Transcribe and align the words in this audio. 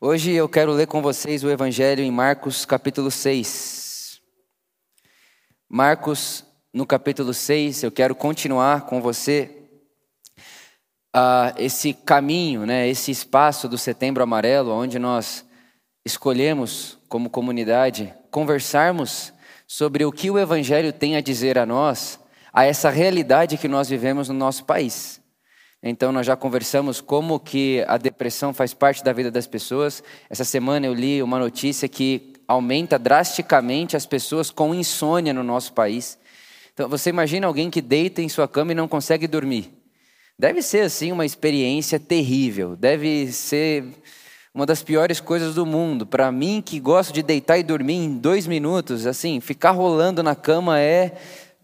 Hoje 0.00 0.30
eu 0.30 0.48
quero 0.48 0.70
ler 0.70 0.86
com 0.86 1.02
vocês 1.02 1.42
o 1.42 1.50
Evangelho 1.50 2.04
em 2.04 2.10
Marcos 2.12 2.64
capítulo 2.64 3.10
6. 3.10 4.20
Marcos, 5.68 6.44
no 6.72 6.86
capítulo 6.86 7.34
6, 7.34 7.82
eu 7.82 7.90
quero 7.90 8.14
continuar 8.14 8.82
com 8.82 9.02
você 9.02 9.50
uh, 11.16 11.52
esse 11.56 11.92
caminho, 11.92 12.64
né, 12.64 12.86
esse 12.86 13.10
espaço 13.10 13.68
do 13.68 13.76
Setembro 13.76 14.22
Amarelo, 14.22 14.70
onde 14.70 15.00
nós 15.00 15.44
escolhemos, 16.06 16.96
como 17.08 17.28
comunidade, 17.28 18.14
conversarmos 18.30 19.32
sobre 19.66 20.04
o 20.04 20.12
que 20.12 20.30
o 20.30 20.38
Evangelho 20.38 20.92
tem 20.92 21.16
a 21.16 21.20
dizer 21.20 21.58
a 21.58 21.66
nós, 21.66 22.20
a 22.52 22.64
essa 22.64 22.88
realidade 22.88 23.58
que 23.58 23.66
nós 23.66 23.88
vivemos 23.88 24.28
no 24.28 24.34
nosso 24.36 24.64
país. 24.64 25.17
Então 25.82 26.10
nós 26.10 26.26
já 26.26 26.36
conversamos 26.36 27.00
como 27.00 27.38
que 27.38 27.84
a 27.86 27.96
depressão 27.96 28.52
faz 28.52 28.74
parte 28.74 29.04
da 29.04 29.12
vida 29.12 29.30
das 29.30 29.46
pessoas. 29.46 30.02
Essa 30.28 30.44
semana 30.44 30.86
eu 30.86 30.94
li 30.94 31.22
uma 31.22 31.38
notícia 31.38 31.88
que 31.88 32.32
aumenta 32.48 32.98
drasticamente 32.98 33.96
as 33.96 34.06
pessoas 34.06 34.50
com 34.50 34.74
insônia 34.74 35.32
no 35.32 35.44
nosso 35.44 35.72
país. 35.72 36.18
Então 36.74 36.88
você 36.88 37.10
imagina 37.10 37.46
alguém 37.46 37.70
que 37.70 37.80
deita 37.80 38.20
em 38.20 38.28
sua 38.28 38.48
cama 38.48 38.72
e 38.72 38.74
não 38.74 38.88
consegue 38.88 39.26
dormir. 39.26 39.72
Deve 40.36 40.62
ser 40.62 40.80
assim 40.80 41.12
uma 41.12 41.26
experiência 41.26 41.98
terrível. 41.98 42.74
Deve 42.74 43.30
ser 43.32 43.84
uma 44.54 44.66
das 44.66 44.82
piores 44.82 45.20
coisas 45.20 45.54
do 45.54 45.64
mundo. 45.64 46.06
Para 46.06 46.32
mim 46.32 46.60
que 46.64 46.80
gosto 46.80 47.12
de 47.12 47.22
deitar 47.22 47.58
e 47.58 47.62
dormir 47.62 47.94
em 47.94 48.14
dois 48.14 48.46
minutos, 48.46 49.06
assim, 49.06 49.40
ficar 49.40 49.70
rolando 49.70 50.22
na 50.22 50.34
cama 50.34 50.80
é 50.80 51.16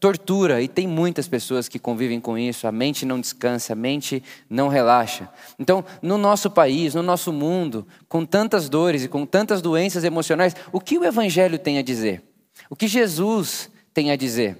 tortura, 0.04 0.60
e 0.60 0.68
tem 0.68 0.86
muitas 0.86 1.26
pessoas 1.26 1.66
que 1.66 1.78
convivem 1.78 2.20
com 2.20 2.36
isso, 2.36 2.66
a 2.66 2.72
mente 2.72 3.06
não 3.06 3.18
descansa, 3.18 3.72
a 3.72 3.76
mente 3.76 4.22
não 4.50 4.68
relaxa. 4.68 5.30
Então, 5.58 5.82
no 6.02 6.18
nosso 6.18 6.50
país, 6.50 6.94
no 6.94 7.02
nosso 7.02 7.32
mundo, 7.32 7.88
com 8.06 8.22
tantas 8.26 8.68
dores 8.68 9.04
e 9.04 9.08
com 9.08 9.24
tantas 9.24 9.62
doenças 9.62 10.04
emocionais, 10.04 10.54
o 10.70 10.78
que 10.78 10.98
o 10.98 11.04
Evangelho 11.06 11.58
tem 11.58 11.78
a 11.78 11.82
dizer? 11.82 12.22
O 12.68 12.76
que 12.76 12.86
Jesus 12.86 13.70
tem 13.94 14.10
a 14.10 14.16
dizer? 14.16 14.58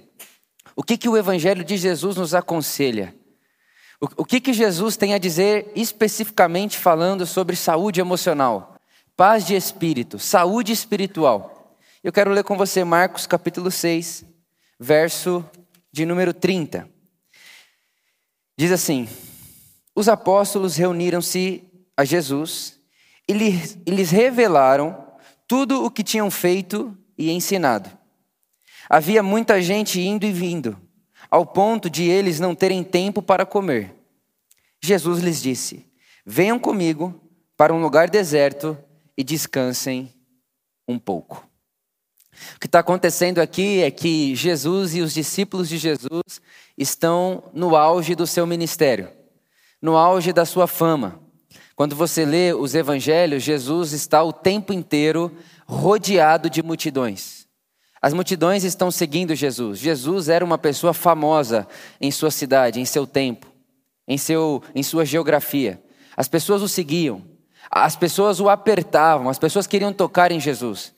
O 0.75 0.81
que, 0.81 0.97
que 0.97 1.07
o 1.07 1.15
Evangelho 1.15 1.63
de 1.63 1.77
Jesus 1.77 2.15
nos 2.15 2.33
aconselha? 2.33 3.13
O, 4.01 4.25
que, 4.25 4.39
que 4.39 4.51
Jesus 4.51 4.97
tem 4.97 5.13
a 5.13 5.19
dizer 5.19 5.71
especificamente 5.75 6.75
falando 6.75 7.23
sobre 7.23 7.55
saúde 7.55 8.01
emocional, 8.01 8.77
paz 9.15 9.45
de 9.45 9.53
espírito, 9.53 10.17
saúde 10.17 10.71
espiritual? 10.71 11.77
Eu 12.03 12.11
quero 12.11 12.31
ler 12.31 12.43
com 12.43 12.57
você 12.57 12.83
Marcos 12.83 13.27
capítulo 13.27 13.69
6, 13.69 14.33
verso 14.79 15.43
de 15.91 16.05
número 16.05 16.33
30. 16.33 16.89
Diz 18.57 18.71
assim: 18.71 19.07
Os 19.95 20.07
apóstolos 20.07 20.75
reuniram-se 20.75 21.63
a 21.95 22.03
Jesus 22.03 22.79
e 23.27 23.33
lhes 23.33 24.11
revelaram 24.11 25.05
tudo 25.47 25.83
o 25.83 25.91
que 25.91 26.03
tinham 26.03 26.29
feito 26.29 26.97
e 27.17 27.31
ensinado. 27.31 27.89
Havia 28.89 29.23
muita 29.23 29.61
gente 29.61 29.99
indo 29.99 30.25
e 30.25 30.31
vindo, 30.31 30.79
ao 31.29 31.45
ponto 31.45 31.89
de 31.89 32.03
eles 32.03 32.39
não 32.39 32.53
terem 32.53 32.83
tempo 32.83 33.21
para 33.21 33.45
comer. 33.45 33.95
Jesus 34.81 35.21
lhes 35.21 35.41
disse: 35.41 35.91
Venham 36.25 36.59
comigo 36.59 37.19
para 37.57 37.73
um 37.73 37.81
lugar 37.81 38.09
deserto 38.09 38.77
e 39.17 39.23
descansem 39.23 40.13
um 40.87 40.99
pouco. 40.99 41.44
O 42.55 42.59
que 42.59 42.67
está 42.67 42.79
acontecendo 42.79 43.39
aqui 43.39 43.81
é 43.81 43.91
que 43.91 44.35
Jesus 44.35 44.95
e 44.95 45.01
os 45.01 45.13
discípulos 45.13 45.69
de 45.69 45.77
Jesus 45.77 46.41
estão 46.77 47.43
no 47.53 47.75
auge 47.75 48.15
do 48.15 48.27
seu 48.27 48.45
ministério, 48.45 49.09
no 49.81 49.95
auge 49.95 50.33
da 50.33 50.45
sua 50.45 50.67
fama. 50.67 51.19
Quando 51.75 51.95
você 51.95 52.25
lê 52.25 52.53
os 52.53 52.73
evangelhos, 52.73 53.43
Jesus 53.43 53.91
está 53.91 54.23
o 54.23 54.31
tempo 54.31 54.71
inteiro 54.71 55.31
rodeado 55.67 56.49
de 56.49 56.63
multidões. 56.63 57.45
As 58.01 58.13
multidões 58.13 58.63
estão 58.63 58.89
seguindo 58.91 59.35
Jesus. 59.35 59.79
Jesus 59.79 60.29
era 60.29 60.45
uma 60.45 60.57
pessoa 60.57 60.93
famosa 60.93 61.67
em 61.99 62.11
sua 62.11 62.31
cidade, 62.31 62.79
em 62.79 62.85
seu 62.85 63.05
tempo, 63.05 63.47
em, 64.07 64.17
seu, 64.17 64.63
em 64.73 64.83
sua 64.83 65.03
geografia. 65.03 65.81
As 66.15 66.27
pessoas 66.27 66.61
o 66.61 66.69
seguiam, 66.69 67.23
as 67.69 67.95
pessoas 67.97 68.39
o 68.39 68.47
apertavam, 68.47 69.27
as 69.27 69.39
pessoas 69.39 69.67
queriam 69.67 69.91
tocar 69.91 70.31
em 70.31 70.39
Jesus. 70.39 70.94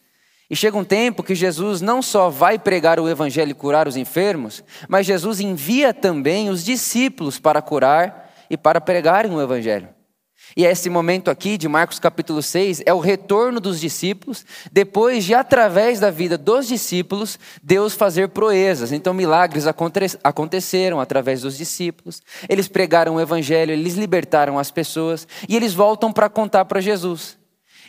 E 0.49 0.55
chega 0.55 0.77
um 0.77 0.83
tempo 0.83 1.23
que 1.23 1.35
Jesus 1.35 1.81
não 1.81 2.01
só 2.01 2.29
vai 2.29 2.57
pregar 2.57 2.99
o 2.99 3.09
evangelho 3.09 3.51
e 3.51 3.55
curar 3.55 3.87
os 3.87 3.97
enfermos, 3.97 4.63
mas 4.87 5.05
Jesus 5.05 5.41
envia 5.41 5.93
também 5.93 6.49
os 6.49 6.63
discípulos 6.63 7.37
para 7.37 7.61
curar 7.61 8.33
e 8.49 8.55
para 8.55 8.79
pregarem 8.79 9.31
o 9.31 9.41
evangelho. 9.41 9.89
E 10.55 10.63
esse 10.63 10.89
momento 10.89 11.29
aqui 11.29 11.57
de 11.57 11.67
Marcos 11.67 11.99
capítulo 11.99 12.41
6 12.41 12.83
é 12.85 12.93
o 12.93 12.99
retorno 12.99 13.59
dos 13.59 13.81
discípulos, 13.81 14.45
depois 14.71 15.25
de, 15.25 15.33
através 15.33 15.99
da 15.99 16.09
vida 16.09 16.37
dos 16.37 16.67
discípulos, 16.67 17.37
Deus 17.61 17.93
fazer 17.93 18.29
proezas. 18.29 18.93
Então, 18.93 19.13
milagres 19.13 19.65
aconteceram 20.23 21.01
através 21.01 21.41
dos 21.41 21.57
discípulos, 21.57 22.21
eles 22.47 22.69
pregaram 22.69 23.15
o 23.15 23.21
evangelho, 23.21 23.71
eles 23.71 23.95
libertaram 23.95 24.57
as 24.57 24.71
pessoas, 24.71 25.27
e 25.49 25.55
eles 25.55 25.73
voltam 25.73 26.13
para 26.13 26.29
contar 26.29 26.63
para 26.65 26.79
Jesus. 26.79 27.37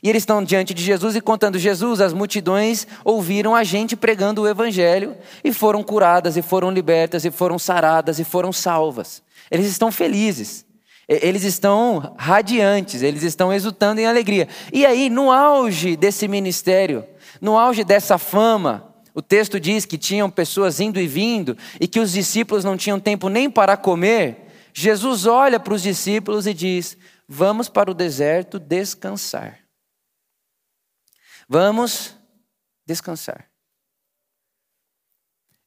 E 0.02 0.08
eles 0.08 0.22
estão 0.22 0.42
diante 0.42 0.72
de 0.72 0.82
Jesus 0.82 1.16
e 1.16 1.20
contando: 1.20 1.58
Jesus, 1.58 2.00
as 2.00 2.12
multidões 2.12 2.86
ouviram 3.04 3.54
a 3.54 3.64
gente 3.64 3.96
pregando 3.96 4.42
o 4.42 4.48
Evangelho 4.48 5.16
e 5.42 5.52
foram 5.52 5.82
curadas, 5.82 6.36
e 6.36 6.42
foram 6.42 6.70
libertas, 6.70 7.24
e 7.24 7.30
foram 7.30 7.58
saradas, 7.58 8.18
e 8.18 8.24
foram 8.24 8.52
salvas. 8.52 9.22
Eles 9.50 9.66
estão 9.66 9.90
felizes, 9.90 10.64
eles 11.08 11.42
estão 11.42 12.14
radiantes, 12.18 13.02
eles 13.02 13.22
estão 13.22 13.52
exultando 13.52 14.00
em 14.00 14.06
alegria. 14.06 14.46
E 14.72 14.84
aí, 14.84 15.08
no 15.08 15.30
auge 15.32 15.96
desse 15.96 16.28
ministério, 16.28 17.04
no 17.40 17.58
auge 17.58 17.82
dessa 17.82 18.18
fama, 18.18 18.94
o 19.14 19.22
texto 19.22 19.58
diz 19.58 19.84
que 19.84 19.98
tinham 19.98 20.30
pessoas 20.30 20.78
indo 20.78 21.00
e 21.00 21.06
vindo 21.06 21.56
e 21.80 21.88
que 21.88 21.98
os 21.98 22.12
discípulos 22.12 22.62
não 22.62 22.76
tinham 22.76 23.00
tempo 23.00 23.28
nem 23.28 23.50
para 23.50 23.76
comer. 23.76 24.46
Jesus 24.72 25.26
olha 25.26 25.58
para 25.58 25.74
os 25.74 25.82
discípulos 25.82 26.46
e 26.46 26.54
diz: 26.54 26.96
Vamos 27.26 27.68
para 27.68 27.90
o 27.90 27.94
deserto 27.94 28.60
descansar. 28.60 29.67
Vamos 31.48 32.14
descansar. 32.86 33.48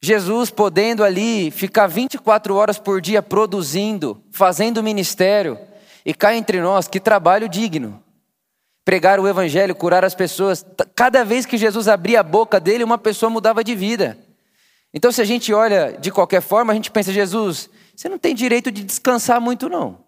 Jesus 0.03 0.50
podendo 0.50 1.03
ali 1.03 1.52
ficar 1.52 1.88
24 1.88 2.56
horas 2.56 2.80
por 2.80 3.00
dia 3.00 3.22
produzindo, 3.22 4.24
fazendo 4.31 4.81
ministério, 4.81 5.59
e 6.06 6.14
cá 6.14 6.36
entre 6.36 6.59
nós, 6.59 6.88
que 6.88 7.00
trabalho 7.00 7.47
digno. 7.47 8.03
Pregar 8.84 9.19
o 9.19 9.28
evangelho, 9.28 9.75
curar 9.75 10.03
as 10.03 10.16
pessoas. 10.16 10.66
Cada 10.96 11.24
vez 11.24 11.46
que 11.46 11.58
Jesus 11.58 11.88
abria 11.88 12.22
a 12.22 12.24
boca 12.24 12.59
dele, 12.59 12.84
uma 12.84 12.98
pessoa 12.98 13.30
mudava 13.30 13.63
de 13.63 13.75
vida. 13.75 14.18
Então, 14.92 15.12
se 15.12 15.22
a 15.22 15.25
gente 15.25 15.53
olha 15.53 15.96
de 16.00 16.12
qualquer 16.12 16.42
forma, 16.42 16.74
a 16.74 16.75
gente 16.75 16.90
pensa, 16.90 17.13
Jesus, 17.13 17.69
você 17.96 18.09
não 18.09 18.18
tem 18.18 18.34
direito 18.34 18.72
de 18.72 18.84
descansar 18.84 19.40
muito, 19.40 19.69
não. 19.69 20.03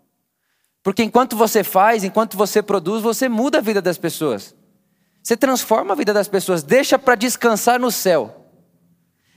Porque 0.81 1.03
enquanto 1.03 1.38
você 1.38 1.63
faz, 1.63 2.03
enquanto 2.03 2.35
você 2.35 2.61
produz, 2.63 3.01
você 3.03 3.29
muda 3.29 3.59
a 3.59 3.61
vida 3.61 3.81
das 3.81 3.97
pessoas. 3.97 4.55
Você 5.23 5.38
transforma 5.38 5.94
a 5.94 5.95
vida 5.95 6.13
das 6.13 6.28
pessoas, 6.28 6.61
deixa 6.61 7.00
para 7.00 7.16
descansar 7.16 7.79
no 7.79 7.89
céu. 7.89 8.45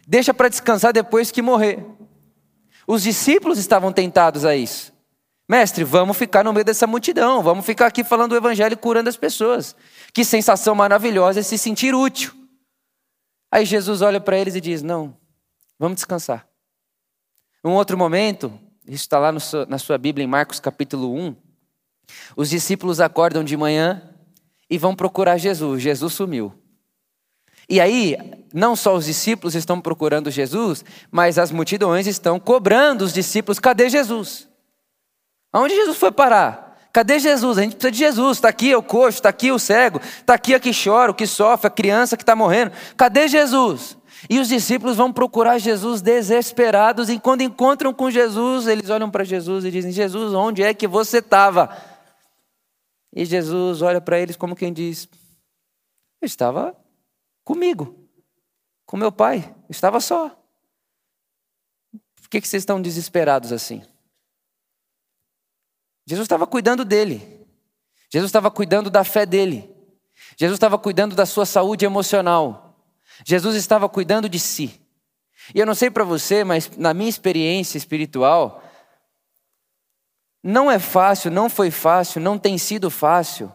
Deixa 0.06 0.34
para 0.34 0.48
descansar 0.48 0.92
depois 0.92 1.30
que 1.30 1.40
morrer. 1.40 1.86
Os 2.88 3.04
discípulos 3.04 3.56
estavam 3.56 3.92
tentados 3.92 4.44
a 4.44 4.56
isso. 4.56 4.92
Mestre, 5.48 5.84
vamos 5.84 6.16
ficar 6.16 6.42
no 6.42 6.52
meio 6.52 6.64
dessa 6.64 6.88
multidão, 6.88 7.40
vamos 7.40 7.64
ficar 7.64 7.86
aqui 7.86 8.02
falando 8.02 8.32
o 8.32 8.36
evangelho 8.36 8.76
curando 8.76 9.08
as 9.08 9.16
pessoas. 9.16 9.76
Que 10.12 10.24
sensação 10.24 10.74
maravilhosa 10.74 11.38
é 11.38 11.42
se 11.42 11.56
sentir 11.56 11.94
útil. 11.94 12.34
Aí 13.50 13.64
Jesus 13.64 14.02
olha 14.02 14.20
para 14.20 14.36
eles 14.36 14.56
e 14.56 14.60
diz: 14.60 14.82
Não, 14.82 15.16
vamos 15.78 15.96
descansar. 15.96 16.48
Um 17.64 17.72
outro 17.72 17.96
momento, 17.96 18.52
isso 18.88 19.04
está 19.04 19.20
lá 19.20 19.30
na 19.68 19.78
sua 19.78 19.98
Bíblia 19.98 20.24
em 20.24 20.28
Marcos 20.28 20.58
capítulo 20.58 21.14
1. 21.14 21.36
Os 22.36 22.50
discípulos 22.50 23.00
acordam 23.00 23.44
de 23.44 23.56
manhã 23.56 24.15
e 24.68 24.78
vão 24.78 24.94
procurar 24.94 25.38
Jesus. 25.38 25.82
Jesus 25.82 26.12
sumiu. 26.12 26.52
E 27.68 27.80
aí, 27.80 28.16
não 28.54 28.76
só 28.76 28.94
os 28.94 29.06
discípulos 29.06 29.54
estão 29.54 29.80
procurando 29.80 30.30
Jesus, 30.30 30.84
mas 31.10 31.38
as 31.38 31.50
multidões 31.50 32.06
estão 32.06 32.38
cobrando 32.38 33.04
os 33.04 33.12
discípulos: 33.12 33.58
cadê 33.58 33.88
Jesus? 33.88 34.48
Aonde 35.52 35.74
Jesus 35.74 35.96
foi 35.96 36.12
parar? 36.12 36.66
Cadê 36.92 37.18
Jesus? 37.18 37.58
A 37.58 37.62
gente 37.62 37.76
precisa 37.76 37.90
de 37.90 37.98
Jesus. 37.98 38.38
Está 38.38 38.48
aqui 38.48 38.74
o 38.74 38.82
coxo, 38.82 39.18
está 39.18 39.28
aqui 39.28 39.50
o 39.50 39.58
cego, 39.58 40.00
está 40.00 40.34
aqui 40.34 40.54
a 40.54 40.60
que 40.60 40.70
chora, 40.72 41.10
o 41.10 41.14
que 41.14 41.26
sofre, 41.26 41.66
a 41.66 41.70
criança 41.70 42.16
que 42.16 42.22
está 42.22 42.36
morrendo. 42.36 42.72
Cadê 42.96 43.28
Jesus? 43.28 43.98
E 44.30 44.38
os 44.38 44.48
discípulos 44.48 44.96
vão 44.96 45.12
procurar 45.12 45.58
Jesus 45.58 46.00
desesperados, 46.00 47.10
e 47.10 47.18
quando 47.18 47.42
encontram 47.42 47.92
com 47.92 48.10
Jesus, 48.10 48.66
eles 48.66 48.88
olham 48.88 49.10
para 49.10 49.24
Jesus 49.24 49.64
e 49.64 49.70
dizem: 49.70 49.92
Jesus, 49.92 50.32
onde 50.32 50.62
é 50.62 50.72
que 50.72 50.86
você 50.86 51.18
estava? 51.18 51.95
E 53.16 53.24
Jesus 53.24 53.80
olha 53.80 53.98
para 53.98 54.20
eles 54.20 54.36
como 54.36 54.54
quem 54.54 54.70
diz: 54.70 55.08
Eu 56.20 56.26
estava 56.26 56.76
comigo, 57.42 58.06
com 58.84 58.98
meu 58.98 59.10
pai, 59.10 59.56
eu 59.62 59.70
estava 59.70 60.00
só. 60.00 60.28
Por 62.14 62.28
que, 62.28 62.42
que 62.42 62.46
vocês 62.46 62.60
estão 62.60 62.82
desesperados 62.82 63.52
assim? 63.52 63.82
Jesus 66.06 66.26
estava 66.26 66.46
cuidando 66.46 66.84
dele. 66.84 67.46
Jesus 68.12 68.28
estava 68.28 68.50
cuidando 68.50 68.90
da 68.90 69.02
fé 69.02 69.24
dele. 69.24 69.74
Jesus 70.36 70.56
estava 70.56 70.78
cuidando 70.78 71.16
da 71.16 71.24
sua 71.24 71.46
saúde 71.46 71.86
emocional. 71.86 72.86
Jesus 73.24 73.56
estava 73.56 73.88
cuidando 73.88 74.28
de 74.28 74.38
si. 74.38 74.78
E 75.54 75.58
eu 75.58 75.64
não 75.64 75.74
sei 75.74 75.90
para 75.90 76.04
você, 76.04 76.44
mas 76.44 76.70
na 76.76 76.92
minha 76.92 77.08
experiência 77.08 77.78
espiritual, 77.78 78.62
não 80.46 80.70
é 80.70 80.78
fácil, 80.78 81.30
não 81.30 81.50
foi 81.50 81.72
fácil, 81.72 82.20
não 82.20 82.38
tem 82.38 82.56
sido 82.56 82.88
fácil 82.88 83.52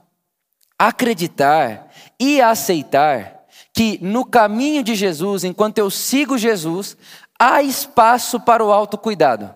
acreditar 0.78 1.90
e 2.20 2.42
aceitar 2.42 3.46
que 3.74 3.98
no 4.02 4.26
caminho 4.26 4.84
de 4.84 4.94
Jesus, 4.94 5.46
enquanto 5.46 5.78
eu 5.78 5.90
sigo 5.90 6.38
Jesus, 6.38 6.98
há 7.40 7.64
espaço 7.64 8.42
para 8.42 8.66
o 8.66 8.74
autocuidado. 8.74 9.56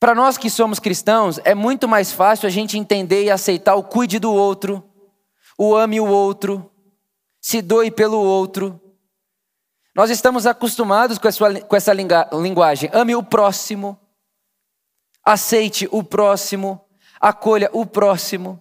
Para 0.00 0.12
nós 0.12 0.36
que 0.36 0.50
somos 0.50 0.80
cristãos, 0.80 1.38
é 1.44 1.54
muito 1.54 1.86
mais 1.86 2.10
fácil 2.10 2.48
a 2.48 2.50
gente 2.50 2.76
entender 2.76 3.24
e 3.24 3.30
aceitar 3.30 3.76
o 3.76 3.84
cuide 3.84 4.18
do 4.18 4.32
outro, 4.32 4.82
o 5.56 5.76
ame 5.76 6.00
o 6.00 6.06
outro, 6.06 6.68
se 7.40 7.62
doe 7.62 7.92
pelo 7.92 8.18
outro. 8.18 8.80
Nós 9.94 10.10
estamos 10.10 10.46
acostumados 10.46 11.16
com 11.16 11.28
essa, 11.28 11.60
com 11.60 11.76
essa 11.76 11.92
linguagem. 11.92 12.90
Ame 12.92 13.14
o 13.14 13.22
próximo, 13.22 14.00
aceite 15.24 15.88
o 15.90 16.02
próximo, 16.02 16.80
acolha 17.20 17.70
o 17.72 17.86
próximo. 17.86 18.60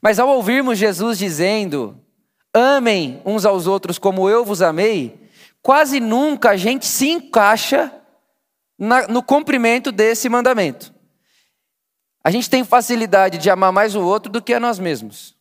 Mas 0.00 0.18
ao 0.18 0.28
ouvirmos 0.28 0.78
Jesus 0.78 1.18
dizendo: 1.18 2.00
amem 2.52 3.20
uns 3.24 3.44
aos 3.44 3.66
outros 3.66 3.98
como 3.98 4.28
eu 4.28 4.44
vos 4.44 4.62
amei, 4.62 5.18
quase 5.62 6.00
nunca 6.00 6.50
a 6.50 6.56
gente 6.56 6.86
se 6.86 7.08
encaixa 7.08 7.92
na, 8.78 9.08
no 9.08 9.22
cumprimento 9.22 9.90
desse 9.90 10.28
mandamento. 10.28 10.94
A 12.22 12.30
gente 12.30 12.48
tem 12.50 12.62
facilidade 12.62 13.38
de 13.38 13.48
amar 13.48 13.72
mais 13.72 13.94
o 13.94 14.02
outro 14.02 14.30
do 14.30 14.42
que 14.42 14.54
a 14.54 14.60
nós 14.60 14.78
mesmos. 14.78 15.36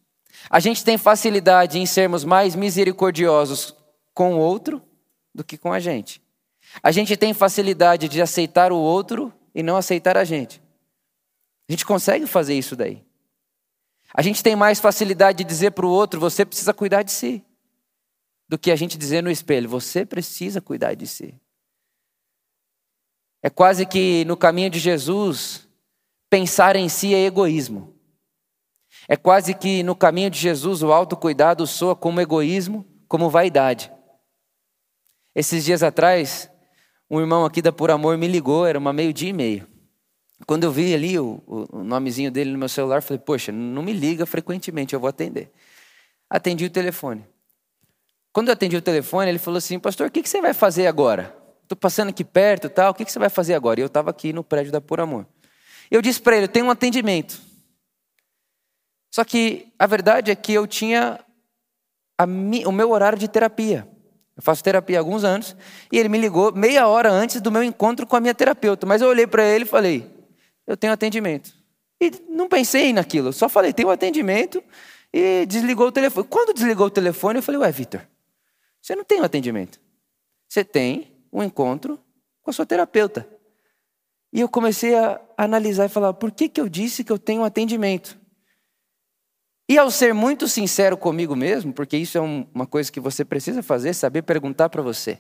A 0.50 0.60
gente 0.60 0.84
tem 0.84 0.98
facilidade 0.98 1.78
em 1.78 1.86
sermos 1.86 2.24
mais 2.24 2.56
misericordiosos 2.56 3.76
com 4.14 4.36
o 4.36 4.40
outro 4.40 4.82
do 5.34 5.44
que 5.44 5.58
com 5.58 5.74
a 5.74 5.80
gente. 5.80 6.22
A 6.82 6.92
gente 6.92 7.18
tem 7.18 7.34
facilidade 7.34 8.08
de 8.08 8.22
aceitar 8.22 8.72
o 8.72 8.78
outro 8.78 9.34
e 9.58 9.64
não 9.64 9.76
aceitar 9.76 10.16
a 10.16 10.24
gente. 10.24 10.62
A 11.68 11.72
gente 11.72 11.84
consegue 11.84 12.28
fazer 12.28 12.54
isso 12.54 12.76
daí. 12.76 13.04
A 14.14 14.22
gente 14.22 14.44
tem 14.44 14.56
mais 14.56 14.80
facilidade 14.80 15.40
de 15.40 15.44
dizer 15.44 15.72
para 15.72 15.86
o 15.86 15.90
outro: 15.90 16.20
você 16.20 16.46
precisa 16.46 16.76
cuidar 16.76 17.02
de 17.02 17.12
si, 17.12 17.44
do 18.48 18.56
que 18.56 18.70
a 18.70 18.76
gente 18.76 19.00
dizer 19.00 19.24
no 19.24 19.32
espelho: 19.32 19.68
você 19.68 20.06
precisa 20.06 20.62
cuidar 20.62 20.94
de 20.94 21.08
si. 21.08 21.34
É 23.42 23.50
quase 23.50 23.84
que 23.84 24.24
no 24.26 24.38
caminho 24.38 24.70
de 24.70 24.78
Jesus, 24.78 25.68
pensar 26.30 26.76
em 26.76 26.88
si 26.88 27.16
é 27.16 27.26
egoísmo. 27.26 27.96
É 29.10 29.18
quase 29.18 29.56
que 29.56 29.82
no 29.82 29.96
caminho 29.96 30.30
de 30.30 30.38
Jesus 30.38 30.84
o 30.84 30.94
autocuidado 30.94 31.66
soa 31.66 31.96
como 31.96 32.22
egoísmo, 32.22 32.86
como 33.08 33.28
vaidade. 33.28 33.92
Esses 35.34 35.66
dias 35.66 35.82
atrás, 35.82 36.48
um 37.10 37.20
irmão 37.20 37.46
aqui 37.46 37.62
da 37.62 37.72
Por 37.72 37.90
Amor 37.90 38.18
me 38.18 38.28
ligou, 38.28 38.66
era 38.66 38.78
uma 38.78 38.92
meio-dia 38.92 39.30
e 39.30 39.34
meio. 39.34 39.68
Quando 40.46 40.66
eu 40.66 40.72
vi 40.72 40.94
ali 40.94 41.18
o, 41.18 41.42
o, 41.48 41.84
nomezinho 41.84 42.30
dele 42.30 42.52
no 42.52 42.58
meu 42.58 42.70
celular, 42.70 43.02
falei, 43.02 43.20
poxa, 43.20 43.52
não 43.52 43.82
me 43.82 43.94
liga 43.94 44.26
frequentemente, 44.26 44.94
eu 44.94 45.00
vou 45.00 45.10
atender. 45.10 45.52
Atendi 46.30 46.66
o 46.66 46.70
telefone. 46.70 47.26
Quando 48.32 48.50
eu 48.50 48.54
atendi 48.54 48.78
o 48.78 48.82
telefone, 48.82 49.30
ele 49.30 49.40
falou 49.40 49.58
assim, 49.58 49.80
pastor, 49.80 50.08
o 50.08 50.12
que, 50.12 50.22
que 50.22 50.30
você 50.30 50.42
vai 50.42 50.54
fazer 50.54 50.86
agora? 50.86 51.36
Estou 51.64 51.78
passando 51.78 52.10
aqui 52.10 52.24
perto 52.24 52.70
tal, 52.70 52.92
o 52.92 52.94
que, 52.94 53.04
que 53.04 53.12
você 53.12 53.18
vai 53.18 53.30
fazer 53.30 53.56
agora? 53.56 53.80
E 53.80 53.84
eu 53.84 53.88
estava 53.88 54.12
aqui 54.12 54.32
no 54.32 54.44
prédio 54.44 54.72
da 54.72 54.80
Por 54.80 55.00
Amor. 55.00 55.26
Eu 55.90 56.02
disse 56.02 56.22
para 56.22 56.36
ele, 56.36 56.46
eu 56.46 56.50
tenho 56.50 56.66
um 56.66 56.72
atendimento. 56.72 57.42
Só 59.10 59.24
que 59.24 59.74
a 59.80 59.88
verdade 59.88 60.30
é 60.30 60.36
que 60.36 60.54
eu 60.54 60.68
tinha 60.68 61.20
mi, 62.28 62.66
o 62.66 62.72
meu 62.72 62.92
horário 62.92 63.18
de 63.18 63.28
terapia. 63.28 63.88
Eu 64.38 64.44
faço 64.44 64.64
terapia 64.64 65.00
há 65.00 65.02
alguns 65.02 65.24
anos. 65.24 65.56
E 65.92 65.98
ele 65.98 66.08
me 66.08 66.18
ligou 66.18 66.54
meia 66.54 66.88
hora 66.88 67.12
antes 67.12 67.42
do 67.42 67.52
meu 67.52 67.64
encontro 67.64 68.06
com 68.06 68.16
a 68.16 68.20
minha 68.22 68.36
terapeuta. 68.36 68.86
Mas 68.86 69.02
eu 69.02 69.10
olhei 69.10 69.26
para 69.26 69.44
ele 69.44 69.66
e 69.66 69.68
falei: 69.68 70.10
eu 70.68 70.78
tenho 70.78 70.94
atendimento. 70.94 71.52
E 72.00 72.12
não 72.30 72.48
pensei 72.48 72.94
naquilo, 72.94 73.34
só 73.34 73.50
falei, 73.50 73.74
um 73.84 73.90
atendimento 73.90 74.64
e 75.12 75.46
desligou 75.48 75.88
o 75.88 75.92
telefone. 75.92 76.28
Quando 76.30 76.54
desligou 76.54 76.88
o 76.88 76.92
telefone, 76.92 77.40
eu 77.40 77.44
falei, 77.44 77.62
ué, 77.62 77.72
Vitor, 77.72 78.02
você 78.80 78.96
não 78.96 79.04
tem 79.04 79.20
um 79.22 79.24
atendimento. 79.24 79.80
Você 80.48 80.64
tem 80.64 81.18
um 81.34 81.42
encontro 81.42 82.00
com 82.42 82.52
a 82.52 82.54
sua 82.54 82.66
terapeuta. 82.66 83.28
E 84.32 84.42
eu 84.42 84.50
comecei 84.50 84.94
a 84.94 85.20
analisar 85.38 85.86
e 85.86 85.90
falar, 85.90 86.14
por 86.14 86.32
que, 86.32 86.48
que 86.48 86.62
eu 86.62 86.70
disse 86.70 87.04
que 87.04 87.12
eu 87.12 87.18
tenho 87.18 87.42
um 87.42 87.46
atendimento? 87.46 88.20
E 89.70 89.78
ao 89.78 89.92
ser 89.92 90.14
muito 90.14 90.48
sincero 90.48 90.96
comigo 90.96 91.36
mesmo, 91.36 91.74
porque 91.74 91.98
isso 91.98 92.18
é 92.18 92.22
uma 92.22 92.66
coisa 92.66 92.92
que 92.92 93.00
você 93.00 93.26
precisa 93.26 93.62
fazer, 93.62 93.94
saber 93.94 94.22
perguntar 94.22 94.70
para 94.70 94.82
você. 94.82 95.20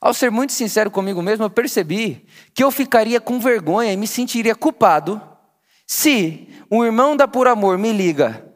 Ao 0.00 0.14
ser 0.14 0.30
muito 0.30 0.52
sincero 0.52 0.90
comigo 0.90 1.20
mesmo, 1.20 1.44
eu 1.44 1.50
percebi 1.50 2.24
que 2.54 2.62
eu 2.62 2.70
ficaria 2.70 3.20
com 3.20 3.40
vergonha 3.40 3.92
e 3.92 3.96
me 3.96 4.06
sentiria 4.06 4.54
culpado 4.54 5.20
se 5.86 6.48
um 6.70 6.84
irmão 6.84 7.16
da 7.16 7.26
Por 7.26 7.48
Amor 7.48 7.76
me 7.76 7.92
liga 7.92 8.46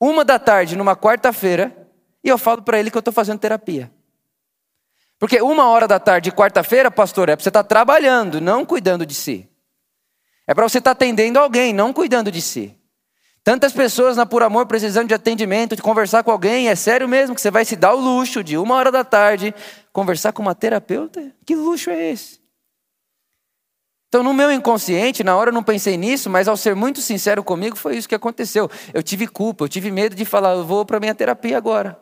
uma 0.00 0.24
da 0.24 0.38
tarde 0.38 0.76
numa 0.76 0.94
quarta-feira 0.94 1.76
e 2.22 2.28
eu 2.28 2.38
falo 2.38 2.62
para 2.62 2.78
ele 2.78 2.90
que 2.90 2.96
eu 2.96 3.00
estou 3.00 3.12
fazendo 3.12 3.40
terapia. 3.40 3.90
Porque 5.18 5.42
uma 5.42 5.68
hora 5.68 5.88
da 5.88 5.98
tarde, 5.98 6.30
quarta-feira, 6.30 6.90
pastor, 6.90 7.28
é 7.28 7.34
para 7.34 7.42
você 7.42 7.48
estar 7.48 7.64
tá 7.64 7.68
trabalhando, 7.68 8.40
não 8.40 8.64
cuidando 8.64 9.04
de 9.04 9.14
si. 9.14 9.48
É 10.46 10.54
para 10.54 10.68
você 10.68 10.78
estar 10.78 10.94
tá 10.94 10.96
atendendo 10.96 11.38
alguém, 11.38 11.72
não 11.72 11.92
cuidando 11.92 12.30
de 12.30 12.40
si. 12.40 12.77
Tantas 13.48 13.72
pessoas 13.72 14.14
na 14.14 14.26
Por 14.26 14.42
Amor 14.42 14.66
precisando 14.66 15.08
de 15.08 15.14
atendimento, 15.14 15.74
de 15.74 15.80
conversar 15.80 16.22
com 16.22 16.30
alguém, 16.30 16.68
é 16.68 16.76
sério 16.76 17.08
mesmo 17.08 17.34
que 17.34 17.40
você 17.40 17.50
vai 17.50 17.64
se 17.64 17.76
dar 17.76 17.94
o 17.94 17.98
luxo 17.98 18.44
de 18.44 18.58
uma 18.58 18.74
hora 18.74 18.92
da 18.92 19.02
tarde 19.02 19.54
conversar 19.90 20.34
com 20.34 20.42
uma 20.42 20.54
terapeuta? 20.54 21.32
Que 21.46 21.56
luxo 21.56 21.88
é 21.88 22.10
esse? 22.10 22.42
Então, 24.08 24.22
no 24.22 24.34
meu 24.34 24.52
inconsciente, 24.52 25.24
na 25.24 25.34
hora 25.34 25.48
eu 25.48 25.54
não 25.54 25.62
pensei 25.62 25.96
nisso, 25.96 26.28
mas 26.28 26.46
ao 26.46 26.58
ser 26.58 26.76
muito 26.76 27.00
sincero 27.00 27.42
comigo, 27.42 27.74
foi 27.74 27.96
isso 27.96 28.06
que 28.06 28.14
aconteceu. 28.14 28.70
Eu 28.92 29.02
tive 29.02 29.26
culpa, 29.26 29.64
eu 29.64 29.68
tive 29.70 29.90
medo 29.90 30.14
de 30.14 30.26
falar, 30.26 30.52
eu 30.52 30.66
vou 30.66 30.84
para 30.84 31.00
minha 31.00 31.14
terapia 31.14 31.56
agora. 31.56 31.98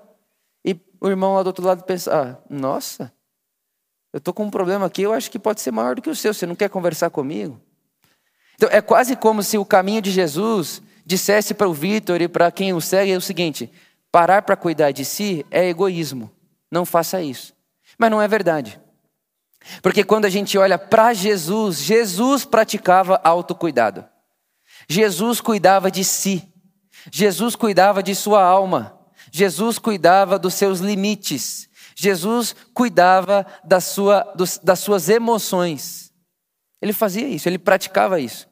E 0.65 0.77
o 1.01 1.09
irmão 1.09 1.37
lá 1.37 1.45
do 1.45 1.47
outro 1.47 1.65
lado 1.65 1.85
pensa, 1.85 2.13
ah, 2.13 2.45
nossa, 2.51 3.13
eu 4.13 4.19
estou 4.19 4.35
com 4.35 4.47
um 4.47 4.51
problema 4.51 4.87
aqui, 4.87 5.03
eu 5.03 5.13
acho 5.13 5.31
que 5.31 5.39
pode 5.39 5.61
ser 5.61 5.71
maior 5.71 5.95
do 5.95 6.03
que 6.03 6.11
o 6.11 6.17
seu, 6.17 6.35
você 6.35 6.45
não 6.45 6.57
quer 6.57 6.69
conversar 6.69 7.09
comigo? 7.09 7.61
Então, 8.57 8.69
é 8.73 8.81
quase 8.81 9.15
como 9.15 9.45
se 9.45 9.57
o 9.57 9.65
caminho 9.65 10.03
de 10.03 10.11
Jesus 10.11 10.83
dissesse 11.06 11.55
para 11.55 11.69
o 11.69 11.73
Vitor 11.73 12.20
e 12.20 12.26
para 12.26 12.50
quem 12.50 12.75
o 12.75 12.81
segue 12.81 13.12
é 13.12 13.16
o 13.16 13.21
seguinte: 13.21 13.71
parar 14.11 14.42
para 14.42 14.57
cuidar 14.57 14.90
de 14.90 15.04
si 15.04 15.47
é 15.50 15.69
egoísmo, 15.69 16.31
não 16.71 16.85
faça 16.85 17.23
isso. 17.23 17.54
Mas 17.97 18.11
não 18.11 18.21
é 18.21 18.26
verdade. 18.26 18.81
Porque 19.81 20.04
quando 20.04 20.25
a 20.25 20.28
gente 20.28 20.59
olha 20.59 20.78
para 20.78 21.14
Jesus, 21.14 21.78
Jesus 21.78 22.45
praticava 22.45 23.21
autocuidado. 23.25 24.04
Jesus 24.88 25.40
cuidava 25.40 25.90
de 25.90 26.04
si. 26.04 26.52
Jesus 27.11 27.57
cuidava 27.57 28.02
de 28.02 28.14
sua 28.14 28.42
alma. 28.42 28.99
Jesus 29.33 29.78
cuidava 29.78 30.38
dos 30.38 30.54
seus 30.54 30.81
limites. 30.81 31.69
Jesus 31.97 32.54
cuidava 32.75 33.47
da 33.64 33.81
sua, 33.81 34.21
dos, 34.37 34.59
das 34.59 34.81
suas 34.81 35.09
emoções. 35.09 36.12
Ele 36.81 36.92
fazia 36.92 37.26
isso, 37.26 37.49
ele 37.49 37.59
praticava 37.59 38.21
isso. 38.21 38.47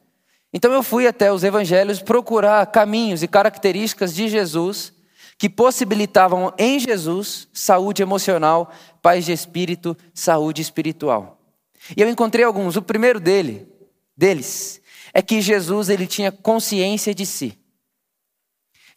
Então 0.55 0.71
eu 0.71 0.81
fui 0.81 1.05
até 1.05 1.33
os 1.33 1.43
evangelhos 1.43 2.01
procurar 2.01 2.65
caminhos 2.67 3.21
e 3.21 3.27
características 3.27 4.15
de 4.15 4.29
Jesus 4.29 4.93
que 5.37 5.49
possibilitavam 5.49 6.53
em 6.57 6.79
Jesus 6.79 7.49
saúde 7.51 8.01
emocional, 8.01 8.71
paz 9.01 9.25
de 9.25 9.33
espírito, 9.33 9.97
saúde 10.13 10.61
espiritual. 10.61 11.41
E 11.97 12.01
eu 12.01 12.07
encontrei 12.07 12.45
alguns. 12.45 12.77
O 12.77 12.81
primeiro 12.81 13.19
dele, 13.19 13.67
deles 14.15 14.81
é 15.13 15.21
que 15.21 15.41
Jesus 15.41 15.89
ele 15.89 16.07
tinha 16.07 16.31
consciência 16.31 17.13
de 17.13 17.25
si. 17.25 17.59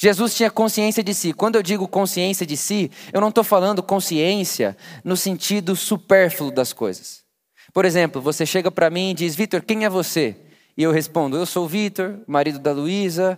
Jesus 0.00 0.36
tinha 0.36 0.52
consciência 0.52 1.02
de 1.02 1.12
si. 1.12 1.32
Quando 1.32 1.56
eu 1.56 1.62
digo 1.64 1.88
consciência 1.88 2.46
de 2.46 2.56
si, 2.56 2.88
eu 3.12 3.20
não 3.20 3.30
estou 3.30 3.42
falando 3.42 3.82
consciência 3.82 4.76
no 5.02 5.16
sentido 5.16 5.74
supérfluo 5.74 6.52
das 6.52 6.72
coisas. 6.72 7.24
Por 7.72 7.84
exemplo, 7.84 8.22
você 8.22 8.46
chega 8.46 8.70
para 8.70 8.88
mim 8.90 9.10
e 9.10 9.14
diz: 9.14 9.34
Vitor, 9.34 9.60
quem 9.60 9.84
é 9.84 9.88
você? 9.88 10.36
E 10.78 10.84
eu 10.84 10.92
respondo: 10.92 11.36
Eu 11.36 11.44
sou 11.44 11.64
o 11.64 11.68
Vitor, 11.68 12.20
marido 12.24 12.60
da 12.60 12.70
Luísa, 12.70 13.36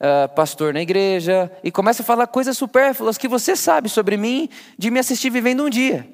uh, 0.00 0.34
pastor 0.34 0.72
na 0.72 0.80
igreja, 0.80 1.52
e 1.62 1.70
começa 1.70 2.02
a 2.02 2.04
falar 2.04 2.26
coisas 2.26 2.56
supérfluas 2.56 3.18
que 3.18 3.28
você 3.28 3.54
sabe 3.54 3.90
sobre 3.90 4.16
mim 4.16 4.48
de 4.78 4.90
me 4.90 4.98
assistir 4.98 5.28
vivendo 5.28 5.62
um 5.62 5.68
dia. 5.68 6.08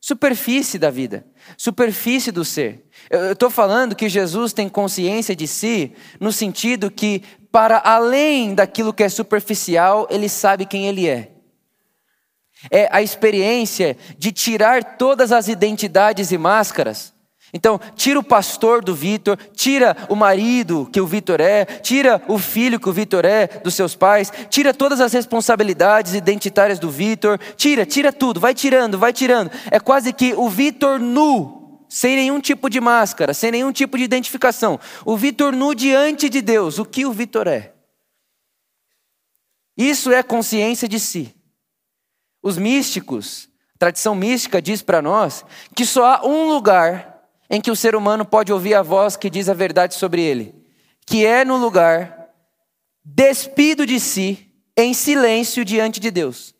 Superfície 0.00 0.78
da 0.78 0.88
vida, 0.88 1.26
superfície 1.58 2.30
do 2.30 2.44
ser. 2.44 2.86
Eu 3.10 3.32
estou 3.32 3.50
falando 3.50 3.96
que 3.96 4.08
Jesus 4.08 4.52
tem 4.52 4.68
consciência 4.68 5.34
de 5.34 5.48
si, 5.48 5.92
no 6.20 6.32
sentido 6.32 6.92
que, 6.92 7.22
para 7.50 7.82
além 7.84 8.54
daquilo 8.54 8.94
que 8.94 9.02
é 9.02 9.08
superficial, 9.08 10.06
ele 10.10 10.28
sabe 10.28 10.64
quem 10.64 10.86
ele 10.86 11.08
é. 11.08 11.32
É 12.70 12.88
a 12.92 13.02
experiência 13.02 13.96
de 14.16 14.30
tirar 14.30 14.96
todas 14.96 15.32
as 15.32 15.48
identidades 15.48 16.30
e 16.30 16.38
máscaras 16.38 17.12
Então, 17.52 17.80
tira 17.96 18.18
o 18.18 18.22
pastor 18.22 18.82
do 18.82 18.94
Vitor, 18.94 19.36
tira 19.54 19.96
o 20.08 20.14
marido 20.14 20.88
que 20.92 21.00
o 21.00 21.06
Vitor 21.06 21.40
é, 21.40 21.64
tira 21.64 22.22
o 22.28 22.38
filho 22.38 22.78
que 22.78 22.88
o 22.88 22.92
Vitor 22.92 23.24
é 23.24 23.46
dos 23.46 23.74
seus 23.74 23.96
pais, 23.96 24.32
tira 24.48 24.72
todas 24.72 25.00
as 25.00 25.12
responsabilidades 25.12 26.14
identitárias 26.14 26.78
do 26.78 26.90
Vitor, 26.90 27.38
tira, 27.56 27.84
tira 27.84 28.12
tudo, 28.12 28.38
vai 28.38 28.54
tirando, 28.54 28.98
vai 28.98 29.12
tirando. 29.12 29.50
É 29.70 29.80
quase 29.80 30.12
que 30.12 30.32
o 30.34 30.48
Vitor 30.48 31.00
nu, 31.00 31.84
sem 31.88 32.14
nenhum 32.14 32.40
tipo 32.40 32.70
de 32.70 32.80
máscara, 32.80 33.34
sem 33.34 33.50
nenhum 33.50 33.72
tipo 33.72 33.98
de 33.98 34.04
identificação. 34.04 34.78
O 35.04 35.16
Vitor 35.16 35.52
nu 35.52 35.74
diante 35.74 36.28
de 36.28 36.40
Deus, 36.40 36.78
o 36.78 36.84
que 36.84 37.04
o 37.04 37.12
Vitor 37.12 37.48
é. 37.48 37.72
Isso 39.76 40.12
é 40.12 40.22
consciência 40.22 40.86
de 40.86 41.00
si. 41.00 41.34
Os 42.42 42.56
místicos, 42.56 43.48
a 43.74 43.78
tradição 43.78 44.14
mística 44.14 44.62
diz 44.62 44.82
para 44.82 45.02
nós 45.02 45.44
que 45.74 45.84
só 45.84 46.04
há 46.04 46.26
um 46.26 46.48
lugar 46.48 47.09
em 47.50 47.60
que 47.60 47.70
o 47.70 47.76
ser 47.76 47.96
humano 47.96 48.24
pode 48.24 48.52
ouvir 48.52 48.74
a 48.74 48.82
voz 48.82 49.16
que 49.16 49.28
diz 49.28 49.48
a 49.48 49.54
verdade 49.54 49.94
sobre 49.94 50.22
ele, 50.22 50.54
que 51.04 51.26
é 51.26 51.44
no 51.44 51.56
lugar 51.56 52.28
despido 53.04 53.84
de 53.84 53.98
si, 53.98 54.46
em 54.76 54.94
silêncio 54.94 55.64
diante 55.64 55.98
de 55.98 56.10
Deus. 56.10 56.54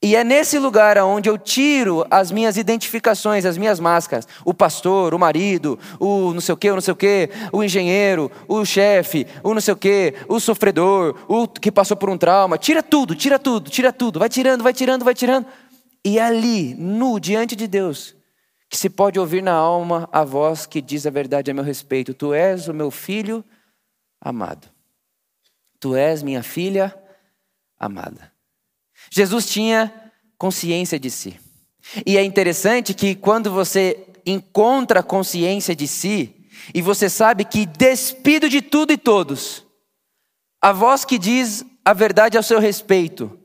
E 0.00 0.14
é 0.14 0.22
nesse 0.22 0.60
lugar 0.60 0.96
onde 0.98 1.28
eu 1.28 1.36
tiro 1.36 2.06
as 2.08 2.30
minhas 2.30 2.56
identificações, 2.56 3.44
as 3.44 3.58
minhas 3.58 3.80
máscaras. 3.80 4.28
O 4.44 4.54
pastor, 4.54 5.12
o 5.12 5.18
marido, 5.18 5.76
o 5.98 6.32
não 6.32 6.40
sei 6.40 6.52
o 6.52 6.56
que, 6.56 6.70
o 6.70 6.74
não 6.74 6.80
sei 6.80 6.92
o 6.92 6.96
que, 6.96 7.28
o 7.52 7.64
engenheiro, 7.64 8.30
o 8.46 8.64
chefe, 8.64 9.26
o 9.42 9.52
não 9.52 9.60
sei 9.60 9.74
o 9.74 9.76
que, 9.76 10.14
o 10.28 10.38
sofredor, 10.38 11.16
o 11.26 11.48
que 11.48 11.72
passou 11.72 11.96
por 11.96 12.10
um 12.10 12.16
trauma. 12.16 12.56
Tira 12.56 12.80
tudo, 12.80 13.16
tira 13.16 13.40
tudo, 13.40 13.70
tira 13.70 13.92
tudo. 13.92 14.20
Vai 14.20 14.28
tirando, 14.28 14.62
vai 14.62 14.72
tirando, 14.72 15.04
vai 15.04 15.14
tirando. 15.14 15.46
E 16.04 16.20
ali, 16.20 16.76
nu, 16.78 17.18
diante 17.18 17.56
de 17.56 17.66
Deus, 17.66 18.14
que 18.68 18.76
se 18.76 18.90
pode 18.90 19.18
ouvir 19.18 19.42
na 19.42 19.52
alma 19.52 20.08
a 20.12 20.24
voz 20.24 20.66
que 20.66 20.80
diz 20.80 21.06
a 21.06 21.10
verdade 21.10 21.50
a 21.50 21.54
meu 21.54 21.64
respeito: 21.64 22.12
Tu 22.12 22.34
és 22.34 22.68
o 22.68 22.74
meu 22.74 22.90
filho 22.90 23.44
amado. 24.20 24.68
Tu 25.80 25.94
és 25.96 26.22
minha 26.22 26.42
filha 26.42 26.94
amada. 27.78 28.32
Jesus 29.10 29.46
tinha 29.46 29.92
consciência 30.36 30.98
de 30.98 31.10
si. 31.10 31.38
E 32.04 32.18
é 32.18 32.22
interessante 32.22 32.92
que 32.92 33.14
quando 33.14 33.50
você 33.50 34.06
encontra 34.26 35.02
consciência 35.02 35.74
de 35.74 35.88
si, 35.88 36.34
e 36.74 36.82
você 36.82 37.08
sabe 37.08 37.44
que 37.44 37.64
despido 37.64 38.48
de 38.48 38.60
tudo 38.60 38.92
e 38.92 38.98
todos, 38.98 39.64
a 40.60 40.72
voz 40.72 41.04
que 41.04 41.18
diz 41.18 41.64
a 41.84 41.92
verdade 41.92 42.36
ao 42.36 42.42
seu 42.42 42.58
respeito, 42.58 43.38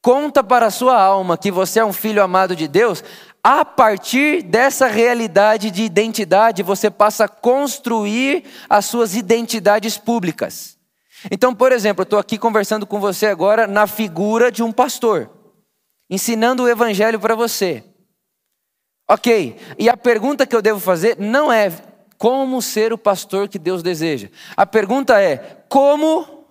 conta 0.00 0.44
para 0.44 0.66
a 0.66 0.70
sua 0.70 1.00
alma 1.00 1.36
que 1.36 1.50
você 1.50 1.80
é 1.80 1.84
um 1.84 1.92
filho 1.92 2.22
amado 2.22 2.54
de 2.54 2.68
Deus, 2.68 3.02
a 3.42 3.64
partir 3.64 4.42
dessa 4.42 4.86
realidade 4.86 5.70
de 5.70 5.82
identidade, 5.82 6.62
você 6.62 6.90
passa 6.90 7.24
a 7.24 7.28
construir 7.28 8.44
as 8.68 8.84
suas 8.86 9.14
identidades 9.14 9.96
públicas. 9.96 10.76
Então, 11.30 11.54
por 11.54 11.72
exemplo, 11.72 12.02
eu 12.02 12.04
estou 12.04 12.18
aqui 12.18 12.38
conversando 12.38 12.86
com 12.86 13.00
você 13.00 13.26
agora 13.26 13.66
na 13.66 13.86
figura 13.86 14.52
de 14.52 14.62
um 14.62 14.72
pastor, 14.72 15.30
ensinando 16.08 16.64
o 16.64 16.68
evangelho 16.68 17.18
para 17.18 17.34
você. 17.34 17.84
Ok, 19.10 19.56
e 19.78 19.88
a 19.88 19.96
pergunta 19.96 20.46
que 20.46 20.54
eu 20.54 20.60
devo 20.60 20.78
fazer 20.78 21.16
não 21.18 21.50
é 21.50 21.72
como 22.18 22.60
ser 22.60 22.92
o 22.92 22.98
pastor 22.98 23.48
que 23.48 23.58
Deus 23.58 23.82
deseja. 23.82 24.28
A 24.56 24.66
pergunta 24.66 25.20
é: 25.20 25.64
como 25.68 26.46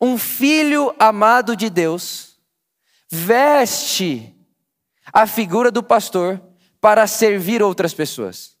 um 0.00 0.16
filho 0.16 0.94
amado 0.98 1.56
de 1.56 1.68
Deus 1.68 2.38
veste 3.10 4.37
a 5.12 5.26
figura 5.26 5.70
do 5.70 5.82
pastor 5.82 6.40
para 6.80 7.06
servir 7.06 7.62
outras 7.62 7.92
pessoas. 7.92 8.56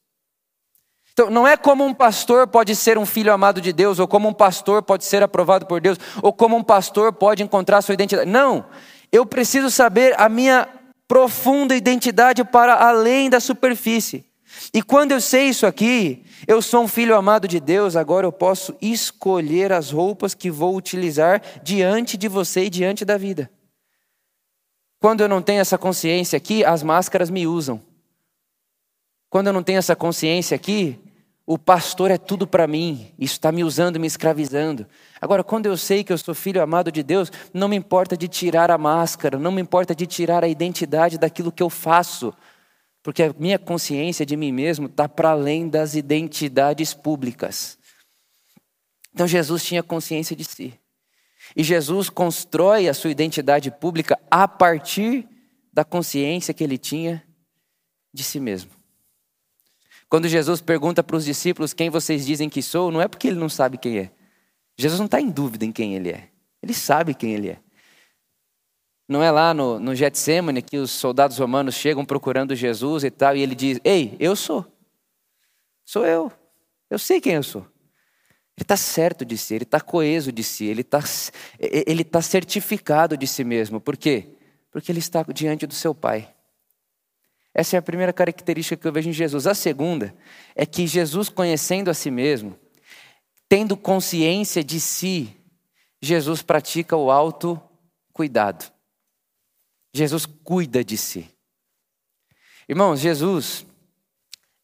Então, 1.12 1.30
não 1.30 1.46
é 1.46 1.56
como 1.56 1.84
um 1.84 1.92
pastor 1.92 2.46
pode 2.46 2.76
ser 2.76 2.96
um 2.96 3.04
filho 3.04 3.32
amado 3.32 3.60
de 3.60 3.72
Deus, 3.72 3.98
ou 3.98 4.06
como 4.06 4.28
um 4.28 4.32
pastor 4.32 4.82
pode 4.82 5.04
ser 5.04 5.20
aprovado 5.20 5.66
por 5.66 5.80
Deus, 5.80 5.98
ou 6.22 6.32
como 6.32 6.56
um 6.56 6.62
pastor 6.62 7.12
pode 7.12 7.42
encontrar 7.42 7.82
sua 7.82 7.94
identidade. 7.94 8.30
Não, 8.30 8.66
eu 9.10 9.26
preciso 9.26 9.68
saber 9.68 10.14
a 10.16 10.28
minha 10.28 10.68
profunda 11.08 11.74
identidade 11.74 12.44
para 12.44 12.74
além 12.74 13.28
da 13.28 13.40
superfície. 13.40 14.26
E 14.72 14.82
quando 14.82 15.12
eu 15.12 15.20
sei 15.20 15.48
isso 15.48 15.66
aqui, 15.66 16.24
eu 16.46 16.62
sou 16.62 16.84
um 16.84 16.88
filho 16.88 17.16
amado 17.16 17.48
de 17.48 17.58
Deus, 17.58 17.96
agora 17.96 18.26
eu 18.26 18.32
posso 18.32 18.76
escolher 18.80 19.72
as 19.72 19.90
roupas 19.90 20.34
que 20.34 20.50
vou 20.50 20.76
utilizar 20.76 21.42
diante 21.62 22.16
de 22.16 22.28
você 22.28 22.66
e 22.66 22.70
diante 22.70 23.04
da 23.04 23.16
vida. 23.16 23.50
Quando 25.00 25.20
eu 25.20 25.28
não 25.28 25.40
tenho 25.40 25.60
essa 25.60 25.78
consciência 25.78 26.36
aqui, 26.36 26.64
as 26.64 26.82
máscaras 26.82 27.30
me 27.30 27.46
usam. 27.46 27.80
Quando 29.30 29.48
eu 29.48 29.52
não 29.52 29.62
tenho 29.62 29.78
essa 29.78 29.94
consciência 29.94 30.54
aqui, 30.54 30.98
o 31.46 31.56
pastor 31.56 32.10
é 32.10 32.18
tudo 32.18 32.46
para 32.46 32.66
mim, 32.66 33.12
isso 33.18 33.34
está 33.34 33.50
me 33.50 33.64
usando, 33.64 33.98
me 33.98 34.06
escravizando. 34.06 34.86
Agora, 35.20 35.44
quando 35.44 35.66
eu 35.66 35.76
sei 35.76 36.04
que 36.04 36.12
eu 36.12 36.18
sou 36.18 36.34
filho 36.34 36.62
amado 36.62 36.92
de 36.92 37.02
Deus, 37.02 37.30
não 37.54 37.68
me 37.68 37.76
importa 37.76 38.16
de 38.16 38.28
tirar 38.28 38.70
a 38.70 38.76
máscara, 38.76 39.38
não 39.38 39.52
me 39.52 39.62
importa 39.62 39.94
de 39.94 40.06
tirar 40.06 40.44
a 40.44 40.48
identidade 40.48 41.16
daquilo 41.16 41.52
que 41.52 41.62
eu 41.62 41.70
faço, 41.70 42.34
porque 43.02 43.22
a 43.22 43.34
minha 43.38 43.58
consciência 43.58 44.26
de 44.26 44.36
mim 44.36 44.52
mesmo 44.52 44.88
está 44.88 45.08
para 45.08 45.30
além 45.30 45.68
das 45.68 45.94
identidades 45.94 46.92
públicas. 46.92 47.78
Então, 49.14 49.26
Jesus 49.26 49.64
tinha 49.64 49.82
consciência 49.82 50.36
de 50.36 50.44
si. 50.44 50.78
E 51.56 51.62
Jesus 51.62 52.08
constrói 52.10 52.88
a 52.88 52.94
sua 52.94 53.10
identidade 53.10 53.70
pública 53.70 54.18
a 54.30 54.46
partir 54.46 55.26
da 55.72 55.84
consciência 55.84 56.52
que 56.54 56.64
ele 56.64 56.78
tinha 56.78 57.22
de 58.12 58.24
si 58.24 58.40
mesmo. 58.40 58.70
Quando 60.08 60.26
Jesus 60.26 60.60
pergunta 60.60 61.02
para 61.02 61.16
os 61.16 61.24
discípulos 61.24 61.74
quem 61.74 61.90
vocês 61.90 62.24
dizem 62.24 62.48
que 62.48 62.62
sou, 62.62 62.90
não 62.90 63.00
é 63.00 63.08
porque 63.08 63.28
ele 63.28 63.38
não 63.38 63.48
sabe 63.48 63.76
quem 63.76 63.98
é. 63.98 64.10
Jesus 64.76 64.98
não 64.98 65.06
está 65.06 65.20
em 65.20 65.30
dúvida 65.30 65.64
em 65.64 65.72
quem 65.72 65.94
ele 65.94 66.10
é. 66.10 66.28
Ele 66.62 66.72
sabe 66.72 67.14
quem 67.14 67.34
ele 67.34 67.50
é. 67.50 67.58
Não 69.08 69.22
é 69.22 69.30
lá 69.30 69.54
no, 69.54 69.78
no 69.78 69.94
Getsemane 69.94 70.60
que 70.62 70.76
os 70.76 70.90
soldados 70.90 71.38
romanos 71.38 71.74
chegam 71.74 72.04
procurando 72.04 72.54
Jesus 72.54 73.04
e 73.04 73.10
tal, 73.10 73.36
e 73.36 73.40
ele 73.40 73.54
diz: 73.54 73.80
Ei, 73.82 74.16
eu 74.20 74.36
sou. 74.36 74.66
Sou 75.84 76.04
eu. 76.04 76.30
Eu 76.90 76.98
sei 76.98 77.20
quem 77.20 77.34
eu 77.34 77.42
sou. 77.42 77.66
Ele 78.58 78.64
está 78.64 78.76
certo 78.76 79.24
de 79.24 79.38
si, 79.38 79.54
ele 79.54 79.62
está 79.62 79.80
coeso 79.80 80.32
de 80.32 80.42
si, 80.42 80.66
ele 80.66 80.80
está 80.80 80.98
ele 81.60 82.02
tá 82.02 82.20
certificado 82.20 83.16
de 83.16 83.24
si 83.24 83.44
mesmo. 83.44 83.80
Por 83.80 83.96
quê? 83.96 84.30
Porque 84.72 84.90
ele 84.90 84.98
está 84.98 85.22
diante 85.22 85.64
do 85.64 85.74
seu 85.74 85.94
Pai. 85.94 86.28
Essa 87.54 87.76
é 87.76 87.78
a 87.78 87.82
primeira 87.82 88.12
característica 88.12 88.76
que 88.76 88.84
eu 88.84 88.92
vejo 88.92 89.10
em 89.10 89.12
Jesus. 89.12 89.46
A 89.46 89.54
segunda 89.54 90.12
é 90.56 90.66
que 90.66 90.88
Jesus, 90.88 91.28
conhecendo 91.28 91.88
a 91.88 91.94
si 91.94 92.10
mesmo, 92.10 92.58
tendo 93.48 93.76
consciência 93.76 94.64
de 94.64 94.80
si, 94.80 95.36
Jesus 96.02 96.42
pratica 96.42 96.96
o 96.96 97.12
autocuidado. 97.12 98.64
Jesus 99.94 100.26
cuida 100.26 100.82
de 100.82 100.98
si. 100.98 101.30
Irmãos, 102.68 102.98
Jesus 102.98 103.64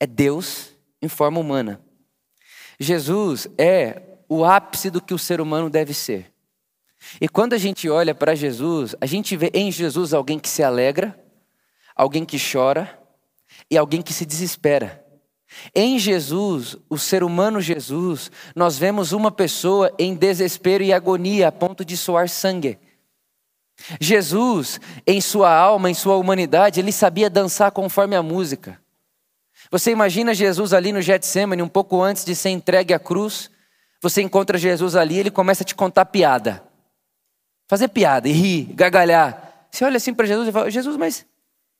é 0.01 0.07
Deus 0.07 0.75
em 1.01 1.07
forma 1.09 1.39
humana. 1.39 1.81
Jesus 2.78 3.49
é 3.59 4.02
o 4.28 4.45
ápice 4.45 4.90
do 4.90 5.00
que 5.00 5.14
o 5.14 5.19
ser 5.19 5.40
humano 5.40 5.71
deve 5.71 5.95
ser. 5.95 6.33
E 7.21 7.28
quando 7.28 7.52
a 7.52 7.59
gente 7.59 7.88
olha 7.88 8.14
para 8.14 8.35
Jesus, 8.35 8.95
a 9.00 9.07
gente 9.07 9.37
vê 9.37 9.50
em 9.54 9.71
Jesus 9.71 10.14
alguém 10.14 10.38
que 10.38 10.49
se 10.49 10.62
alegra, 10.62 11.19
alguém 11.95 12.25
que 12.25 12.38
chora 12.38 12.99
e 13.71 13.76
alguém 13.76 14.02
que 14.02 14.12
se 14.12 14.25
desespera. 14.25 15.04
Em 15.75 15.99
Jesus, 15.99 16.76
o 16.88 16.99
ser 16.99 17.23
humano 17.23 17.61
Jesus, 17.61 18.31
nós 18.57 18.76
vemos 18.76 19.12
uma 19.12 19.31
pessoa 19.31 19.93
em 19.99 20.14
desespero 20.14 20.83
e 20.83 20.93
agonia 20.93 21.49
a 21.49 21.52
ponto 21.52 21.85
de 21.85 21.97
soar 21.97 22.28
sangue. 22.28 22.78
Jesus, 24.00 24.81
em 25.07 25.21
sua 25.21 25.54
alma, 25.54 25.90
em 25.90 25.95
sua 25.95 26.16
humanidade, 26.16 26.81
ele 26.81 26.93
sabia 26.93 27.31
dançar 27.31 27.71
conforme 27.71 28.16
a 28.16 28.23
música. 28.23 28.81
Você 29.75 29.90
imagina 29.90 30.33
Jesus 30.33 30.73
ali 30.73 30.93
no 30.93 31.02
Getsemane, 31.02 31.61
um 31.61 31.66
pouco 31.69 32.00
antes 32.00 32.25
de 32.25 32.37
ser 32.37 32.50
entregue 32.50 32.95
à 32.95 32.99
cruz. 33.00 33.50
Você 34.00 34.23
encontra 34.23 34.57
Jesus 34.57 34.95
ali, 34.95 35.19
ele 35.19 35.33
começa 35.33 35.64
a 35.64 35.66
te 35.66 35.75
contar 35.75 36.04
piada. 36.04 36.62
Fazer 37.69 37.88
piada 37.88 38.28
e 38.28 38.31
rir, 38.31 38.73
gargalhar. 38.73 39.66
Você 39.69 39.85
olha 39.85 39.97
assim 39.97 40.14
para 40.14 40.26
Jesus 40.26 40.47
e 40.47 40.52
fala: 40.52 40.71
Jesus, 40.71 40.97
mas 40.97 41.26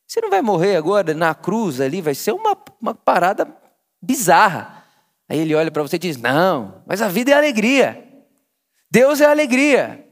você 0.08 0.20
não 0.20 0.28
vai 0.28 0.42
morrer 0.42 0.74
agora 0.74 1.14
na 1.14 1.36
cruz 1.36 1.80
ali? 1.80 2.00
Vai 2.02 2.16
ser 2.16 2.32
uma, 2.32 2.58
uma 2.82 2.96
parada 2.96 3.46
bizarra. 4.02 4.84
Aí 5.28 5.38
ele 5.38 5.54
olha 5.54 5.70
para 5.70 5.82
você 5.82 5.94
e 5.94 6.00
diz: 6.00 6.16
Não, 6.16 6.82
mas 6.88 7.00
a 7.00 7.06
vida 7.06 7.30
é 7.30 7.34
alegria. 7.34 8.04
Deus 8.90 9.20
é 9.20 9.26
alegria. 9.26 10.04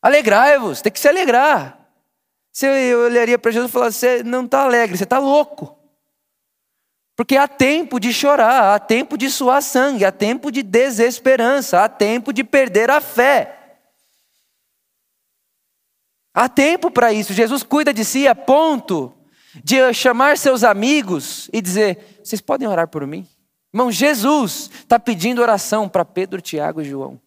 Alegrai-vos, 0.00 0.80
tem 0.80 0.92
que 0.92 1.00
se 1.00 1.08
alegrar. 1.08 1.88
Você 2.52 2.94
olharia 2.94 3.36
para 3.36 3.50
Jesus 3.50 3.68
e 3.68 3.72
falaria: 3.72 3.92
Você 3.92 4.22
não 4.22 4.44
está 4.44 4.62
alegre, 4.62 4.96
você 4.96 5.02
está 5.02 5.18
louco. 5.18 5.81
Porque 7.22 7.36
há 7.36 7.46
tempo 7.46 8.00
de 8.00 8.12
chorar, 8.12 8.74
há 8.74 8.80
tempo 8.80 9.16
de 9.16 9.30
suar 9.30 9.62
sangue, 9.62 10.04
há 10.04 10.10
tempo 10.10 10.50
de 10.50 10.60
desesperança, 10.60 11.84
há 11.84 11.88
tempo 11.88 12.32
de 12.32 12.42
perder 12.42 12.90
a 12.90 13.00
fé. 13.00 13.78
Há 16.34 16.48
tempo 16.48 16.90
para 16.90 17.12
isso. 17.12 17.32
Jesus 17.32 17.62
cuida 17.62 17.94
de 17.94 18.04
si 18.04 18.26
a 18.26 18.34
ponto 18.34 19.16
de 19.62 19.94
chamar 19.94 20.36
seus 20.36 20.64
amigos 20.64 21.48
e 21.52 21.62
dizer: 21.62 22.18
vocês 22.24 22.40
podem 22.40 22.66
orar 22.66 22.88
por 22.88 23.06
mim? 23.06 23.24
Irmão, 23.72 23.92
Jesus 23.92 24.68
está 24.80 24.98
pedindo 24.98 25.40
oração 25.40 25.88
para 25.88 26.04
Pedro, 26.04 26.42
Tiago 26.42 26.82
e 26.82 26.84
João. 26.84 27.20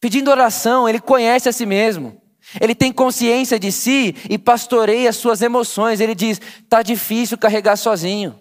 Pedindo 0.00 0.32
oração, 0.32 0.88
ele 0.88 1.00
conhece 1.00 1.48
a 1.48 1.52
si 1.52 1.64
mesmo. 1.64 2.20
Ele 2.60 2.74
tem 2.74 2.92
consciência 2.92 3.58
de 3.58 3.72
si 3.72 4.14
e 4.28 4.38
pastoreia 4.38 5.10
as 5.10 5.16
suas 5.16 5.42
emoções. 5.42 6.00
Ele 6.00 6.14
diz: 6.14 6.40
está 6.62 6.82
difícil 6.82 7.38
carregar 7.38 7.76
sozinho. 7.76 8.38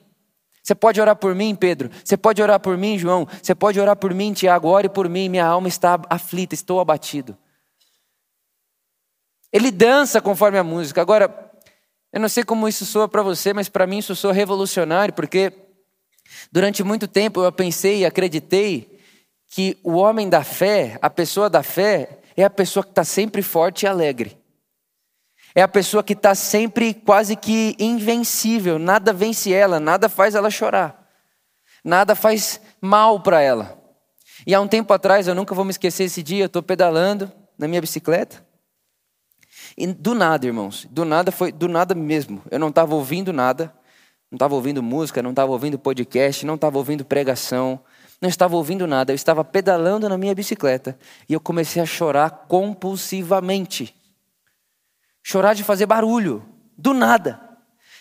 Você 0.63 0.73
pode 0.73 1.01
orar 1.01 1.15
por 1.15 1.35
mim, 1.35 1.53
Pedro. 1.55 1.89
Você 2.03 2.15
pode 2.15 2.41
orar 2.41 2.59
por 2.59 2.77
mim, 2.77 2.97
João. 2.97 3.27
Você 3.41 3.53
pode 3.53 3.79
orar 3.79 3.97
por 3.97 4.13
mim, 4.13 4.31
Tiago. 4.31 4.69
Ore 4.69 4.87
por 4.87 5.09
mim. 5.09 5.27
Minha 5.27 5.45
alma 5.45 5.67
está 5.67 5.99
aflita, 6.09 6.55
estou 6.55 6.79
abatido. 6.79 7.37
Ele 9.51 9.69
dança 9.69 10.21
conforme 10.21 10.57
a 10.57 10.63
música. 10.63 11.01
Agora, 11.01 11.51
eu 12.13 12.19
não 12.19 12.29
sei 12.29 12.43
como 12.43 12.67
isso 12.67 12.85
soa 12.85 13.09
para 13.09 13.21
você, 13.21 13.53
mas 13.53 13.67
para 13.67 13.85
mim 13.85 13.97
isso 13.97 14.15
soa 14.15 14.31
revolucionário, 14.31 15.13
porque 15.13 15.51
durante 16.51 16.83
muito 16.83 17.07
tempo 17.07 17.43
eu 17.43 17.51
pensei 17.51 17.99
e 17.99 18.05
acreditei 18.05 18.99
que 19.47 19.77
o 19.83 19.93
homem 19.93 20.29
da 20.29 20.43
fé, 20.43 20.97
a 21.01 21.09
pessoa 21.09 21.49
da 21.49 21.61
fé, 21.61 22.22
é 22.35 22.43
a 22.43 22.49
pessoa 22.49 22.83
que 22.83 22.91
está 22.91 23.03
sempre 23.03 23.41
forte 23.41 23.83
e 23.83 23.87
alegre. 23.87 24.37
É 25.55 25.61
a 25.61 25.67
pessoa 25.67 26.03
que 26.03 26.13
está 26.13 26.33
sempre 26.33 26.93
quase 26.93 27.35
que 27.35 27.75
invencível, 27.77 28.79
nada 28.79 29.13
vence 29.13 29.53
ela, 29.53 29.79
nada 29.79 30.09
faz 30.09 30.33
ela 30.33 30.49
chorar, 30.49 31.07
nada 31.83 32.15
faz 32.15 32.59
mal 32.81 33.21
para 33.21 33.39
ela. 33.39 33.79
E 34.47 34.55
há 34.55 34.59
um 34.59 34.67
tempo 34.67 34.91
atrás, 34.91 35.27
eu 35.27 35.35
nunca 35.35 35.53
vou 35.53 35.63
me 35.63 35.69
esquecer 35.69 36.05
esse 36.05 36.23
dia, 36.23 36.43
eu 36.43 36.47
estou 36.47 36.63
pedalando 36.63 37.31
na 37.57 37.67
minha 37.67 37.79
bicicleta, 37.79 38.43
e 39.77 39.87
do 39.87 40.15
nada, 40.15 40.45
irmãos, 40.45 40.87
do 40.89 41.05
nada 41.05 41.31
foi, 41.31 41.51
do 41.51 41.67
nada 41.67 41.93
mesmo, 41.93 42.41
eu 42.49 42.57
não 42.57 42.69
estava 42.69 42.95
ouvindo 42.95 43.31
nada, 43.31 43.71
não 44.31 44.35
estava 44.35 44.55
ouvindo 44.55 44.81
música, 44.81 45.21
não 45.21 45.29
estava 45.29 45.51
ouvindo 45.51 45.77
podcast, 45.77 46.43
não 46.47 46.55
estava 46.55 46.79
ouvindo 46.79 47.05
pregação, 47.05 47.79
não 48.23 48.29
estava 48.29 48.55
ouvindo 48.55 48.87
nada, 48.87 49.11
eu 49.11 49.15
estava 49.15 49.43
pedalando 49.43 50.07
na 50.07 50.17
minha 50.17 50.33
bicicleta 50.33 50.97
e 51.27 51.33
eu 51.33 51.41
comecei 51.41 51.81
a 51.81 51.85
chorar 51.85 52.45
compulsivamente. 52.47 53.93
Chorar 55.21 55.53
de 55.53 55.61
fazer 55.61 55.85
barulho, 55.85 56.41
do 56.77 56.93
nada. 56.93 57.37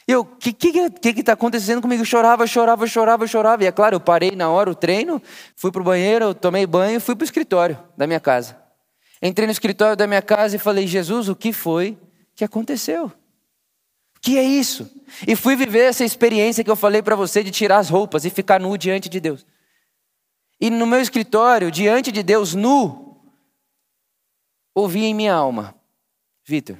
Eu, 0.07 0.21
o 0.21 0.25
que 0.25 0.52
que 0.52 0.91
que 1.12 1.21
está 1.21 1.33
acontecendo 1.33 1.83
comigo? 1.83 2.02
Eu 2.02 2.07
chorava, 2.07 2.47
chorava, 2.47 2.87
chorava, 2.87 3.26
chorava. 3.26 3.64
E 3.64 3.67
é 3.67 3.73
claro, 3.73 3.97
eu 3.97 4.00
parei 4.00 4.31
na 4.31 4.49
hora 4.49 4.71
o 4.71 4.76
treino, 4.76 5.21
fui 5.57 5.73
para 5.73 5.83
o 5.83 5.85
banheiro, 5.85 6.33
tomei 6.35 6.67
banho 6.69 6.99
e 6.99 7.00
fui 7.00 7.17
para 7.17 7.23
o 7.23 7.25
escritório 7.25 7.76
da 7.97 8.07
minha 8.07 8.21
casa. 8.21 8.57
Entrei 9.21 9.47
no 9.47 9.52
escritório 9.52 9.97
da 9.97 10.07
minha 10.07 10.23
casa 10.23 10.55
e 10.55 10.59
falei, 10.59 10.87
Jesus, 10.87 11.29
o 11.29 11.35
que 11.35 11.52
foi 11.52 11.99
que 12.37 12.45
aconteceu? 12.45 13.07
O 13.07 14.21
que 14.21 14.38
é 14.38 14.43
isso? 14.45 14.88
E 15.26 15.35
fui 15.35 15.57
viver 15.57 15.81
essa 15.81 16.05
experiência 16.05 16.62
que 16.62 16.71
eu 16.71 16.76
falei 16.76 17.02
para 17.02 17.17
você 17.17 17.43
de 17.43 17.50
tirar 17.50 17.79
as 17.79 17.88
roupas 17.88 18.25
e 18.25 18.31
ficar 18.31 18.61
nu 18.61 18.79
diante 18.79 19.09
de 19.09 19.19
Deus. 19.19 19.45
E 20.62 20.71
no 20.71 20.87
meu 20.87 21.00
escritório, 21.00 21.73
diante 21.73 22.12
de 22.12 22.23
Deus 22.23 22.54
nu, 22.54 23.21
ouvi 24.73 25.02
em 25.02 25.12
minha 25.12 25.35
alma, 25.35 25.75
Vitor, 26.47 26.78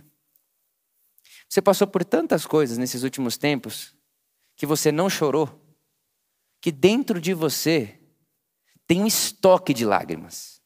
você 1.49 1.61
passou 1.61 1.89
por 1.89 2.05
tantas 2.05 2.47
coisas 2.47 2.79
nesses 2.79 3.03
últimos 3.03 3.37
tempos 3.37 3.93
que 4.55 4.67
você 4.67 4.93
não 4.93 5.11
chorou, 5.11 5.61
que 6.61 6.71
dentro 6.71 7.21
de 7.21 7.35
você 7.35 7.99
tem 8.87 9.03
um 9.03 9.07
estoque 9.07 9.75
de 9.75 9.85
lágrimas. 9.85 10.63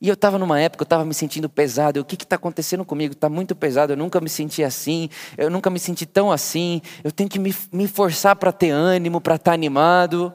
E 0.00 0.06
eu 0.06 0.14
estava 0.14 0.38
numa 0.38 0.60
época, 0.60 0.82
eu 0.82 0.86
estava 0.86 1.04
me 1.04 1.12
sentindo 1.12 1.50
pesado. 1.50 1.98
o 1.98 2.04
que 2.04 2.14
está 2.14 2.36
acontecendo 2.36 2.84
comigo? 2.84 3.12
Está 3.12 3.28
muito 3.28 3.56
pesado. 3.56 3.92
Eu 3.92 3.96
nunca 3.96 4.20
me 4.20 4.28
senti 4.28 4.62
assim. 4.62 5.10
Eu 5.36 5.50
nunca 5.50 5.68
me 5.68 5.80
senti 5.80 6.06
tão 6.06 6.30
assim. 6.30 6.80
Eu 7.02 7.10
tenho 7.10 7.28
que 7.28 7.40
me, 7.40 7.52
me 7.72 7.88
forçar 7.88 8.36
para 8.36 8.52
ter 8.52 8.70
ânimo, 8.70 9.20
para 9.20 9.34
estar 9.34 9.50
tá 9.50 9.54
animado. 9.54 10.32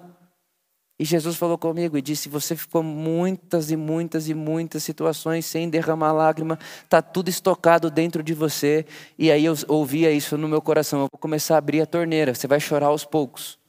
E 0.99 1.05
Jesus 1.05 1.35
falou 1.35 1.57
comigo 1.57 1.97
e 1.97 2.01
disse: 2.01 2.27
Você 2.27 2.55
ficou 2.55 2.81
muitas 2.81 3.69
e 3.69 3.75
muitas 3.75 4.27
e 4.27 4.33
muitas 4.33 4.83
situações 4.83 5.45
sem 5.45 5.69
derramar 5.69 6.11
lágrima, 6.11 6.57
está 6.83 7.01
tudo 7.01 7.29
estocado 7.29 7.91
dentro 7.91 8.23
de 8.23 8.33
você. 8.33 8.85
E 9.17 9.31
aí 9.31 9.45
eu 9.45 9.53
ouvia 9.67 10.11
isso 10.11 10.37
no 10.37 10.47
meu 10.47 10.61
coração: 10.61 11.01
Eu 11.01 11.07
vou 11.11 11.19
começar 11.19 11.55
a 11.55 11.57
abrir 11.59 11.81
a 11.81 11.85
torneira, 11.85 12.33
você 12.33 12.47
vai 12.47 12.59
chorar 12.59 12.87
aos 12.87 13.05
poucos. 13.05 13.59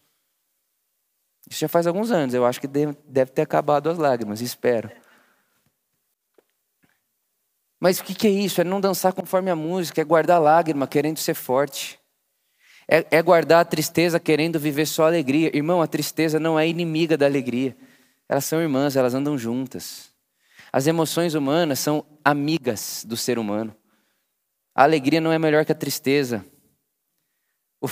Isso 1.51 1.61
já 1.61 1.69
faz 1.69 1.87
alguns 1.87 2.11
anos, 2.11 2.35
eu 2.35 2.45
acho 2.45 2.61
que 2.61 2.67
deve 2.67 3.33
ter 3.33 3.43
acabado 3.43 3.89
as 3.89 3.97
lágrimas, 3.99 4.41
espero. 4.41 4.91
Mas 7.81 8.01
o 8.01 8.05
que 8.05 8.27
é 8.27 8.31
isso? 8.31 8.61
É 8.61 8.65
não 8.65 8.81
dançar 8.81 9.13
conforme 9.13 9.51
a 9.51 9.57
música, 9.57 10.01
é 10.01 10.05
guardar 10.05 10.41
lágrima, 10.41 10.87
querendo 10.87 11.19
ser 11.19 11.35
forte. 11.35 11.98
É, 12.89 13.07
é 13.11 13.23
guardar 13.23 13.61
a 13.61 13.65
tristeza 13.65 14.19
querendo 14.19 14.59
viver 14.59 14.87
só 14.87 15.07
alegria. 15.07 15.55
Irmão, 15.55 15.83
a 15.83 15.87
tristeza 15.87 16.41
não 16.41 16.59
é 16.59 16.67
inimiga 16.67 17.17
da 17.17 17.27
alegria. 17.27 17.77
Elas 18.27 18.47
são 18.47 18.61
irmãs, 18.61 18.97
elas 18.97 19.15
andam 19.15 19.37
juntas. 19.37 20.11
As 20.73 20.87
emoções 20.87 21.35
humanas 21.35 21.79
são 21.79 22.05
amigas 22.25 23.05
do 23.07 23.17
ser 23.17 23.39
humano. 23.39 23.75
A 24.75 24.85
alegria 24.85 25.21
não 25.21 25.33
é 25.33 25.39
melhor 25.39 25.65
que 25.65 25.73
a 25.73 25.75
tristeza. 25.75 26.45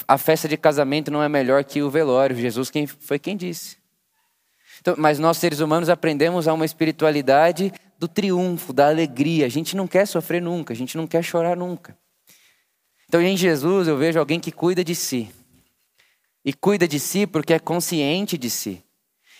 A 0.09 0.19
festa 0.19 0.49
de 0.49 0.57
casamento 0.57 1.11
não 1.11 1.23
é 1.23 1.29
melhor 1.29 1.63
que 1.65 1.83
o 1.83 1.91
velório. 1.91 2.37
Jesus 2.37 2.71
quem, 2.71 2.87
foi 2.87 3.19
quem 3.19 3.37
disse. 3.37 3.77
Então, 4.81 4.95
mas 4.97 5.19
nós, 5.19 5.37
seres 5.39 5.61
humanos, 5.61 5.89
aprendemos 5.89 6.47
a 6.47 6.53
uma 6.53 6.65
espiritualidade 6.65 7.73
do 7.99 8.07
triunfo, 8.07 8.73
da 8.73 8.89
alegria. 8.89 9.47
A 9.47 9.49
gente 9.49 9.77
não 9.77 9.87
quer 9.87 10.07
sofrer 10.07 10.41
nunca, 10.41 10.73
a 10.73 10.77
gente 10.77 10.97
não 10.97 11.07
quer 11.07 11.23
chorar 11.23 11.57
nunca. 11.57 11.97
Então, 13.09 13.23
em 13.23 13.37
Jesus, 13.37 13.87
eu 13.87 13.97
vejo 13.97 14.19
alguém 14.19 14.41
que 14.41 14.51
cuida 14.51 14.83
de 14.83 14.95
si. 14.95 15.31
E 16.45 16.53
cuida 16.53 16.87
de 16.87 16.99
si 16.99 17.27
porque 17.27 17.55
é 17.55 17.59
consciente 17.59 18.37
de 18.37 18.51
si. 18.51 18.83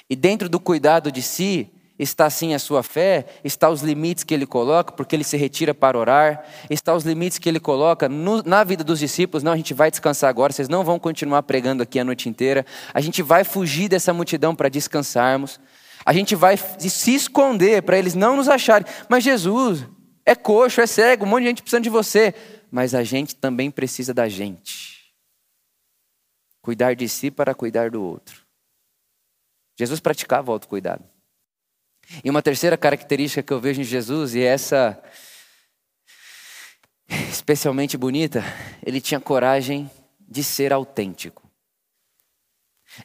E 0.09 0.15
dentro 0.15 0.49
do 0.49 0.61
cuidado 0.61 1.11
de 1.11 1.21
si, 1.21 1.71
está 1.99 2.29
sim 2.29 2.55
a 2.55 2.59
sua 2.59 2.83
fé, 2.83 3.27
está 3.43 3.69
os 3.69 3.83
limites 3.83 4.23
que 4.23 4.35
ele 4.35 4.47
coloca, 4.47 4.93
porque 4.93 5.17
ele 5.17 5.25
se 5.25 5.37
retira 5.37 5.75
para 5.75 5.99
orar, 5.99 6.45
está 6.69 6.95
os 6.95 7.05
limites 7.05 7.39
que 7.39 7.49
ele 7.49 7.59
coloca 7.59 8.09
no, 8.09 8.43
na 8.43 8.63
vida 8.63 8.85
dos 8.85 8.99
discípulos. 8.99 9.43
Não, 9.43 9.53
a 9.53 9.57
gente 9.57 9.75
vai 9.75 9.91
descansar 9.91 10.31
agora, 10.31 10.53
vocês 10.53 10.69
não 10.69 10.85
vão 10.85 10.99
continuar 10.99 11.43
pregando 11.43 11.83
aqui 11.83 11.99
a 11.99 12.05
noite 12.05 12.29
inteira. 12.29 12.65
A 12.93 13.01
gente 13.01 13.23
vai 13.23 13.45
fugir 13.45 13.89
dessa 13.89 14.13
multidão 14.13 14.55
para 14.55 14.69
descansarmos. 14.69 15.59
A 16.05 16.13
gente 16.13 16.37
vai 16.37 16.57
se 16.57 17.15
esconder 17.15 17.83
para 17.83 17.99
eles 17.99 18.15
não 18.15 18.37
nos 18.37 18.49
acharem. 18.49 18.87
Mas 19.09 19.25
Jesus 19.25 19.87
é 20.25 20.35
coxo, 20.35 20.81
é 20.81 20.87
cego, 20.87 21.25
um 21.25 21.29
monte 21.29 21.43
de 21.43 21.49
gente 21.49 21.63
precisando 21.63 21.85
de 21.85 21.91
você 21.91 22.35
mas 22.71 22.95
a 22.95 23.03
gente 23.03 23.35
também 23.37 23.71
precisa 23.71 24.13
da 24.13 24.29
gente. 24.29 25.15
Cuidar 26.61 26.95
de 26.95 27.09
si 27.09 27.31
para 27.31 27.55
cuidar 27.55 27.91
do 27.91 28.03
outro. 28.03 28.45
Jesus 29.79 30.01
praticava 30.01 30.51
o 30.51 30.55
autocuidado. 30.55 31.05
E 32.25 32.31
uma 32.31 32.43
terceira 32.43 32.77
característica 32.77 33.43
que 33.43 33.53
eu 33.53 33.61
vejo 33.61 33.81
em 33.81 33.85
Jesus, 33.85 34.35
e 34.35 34.43
essa 34.43 35.03
especialmente 37.31 37.97
bonita, 37.97 38.43
ele 38.85 39.01
tinha 39.01 39.21
coragem 39.21 39.91
de 40.21 40.43
ser 40.43 40.73
autêntico. 40.73 41.49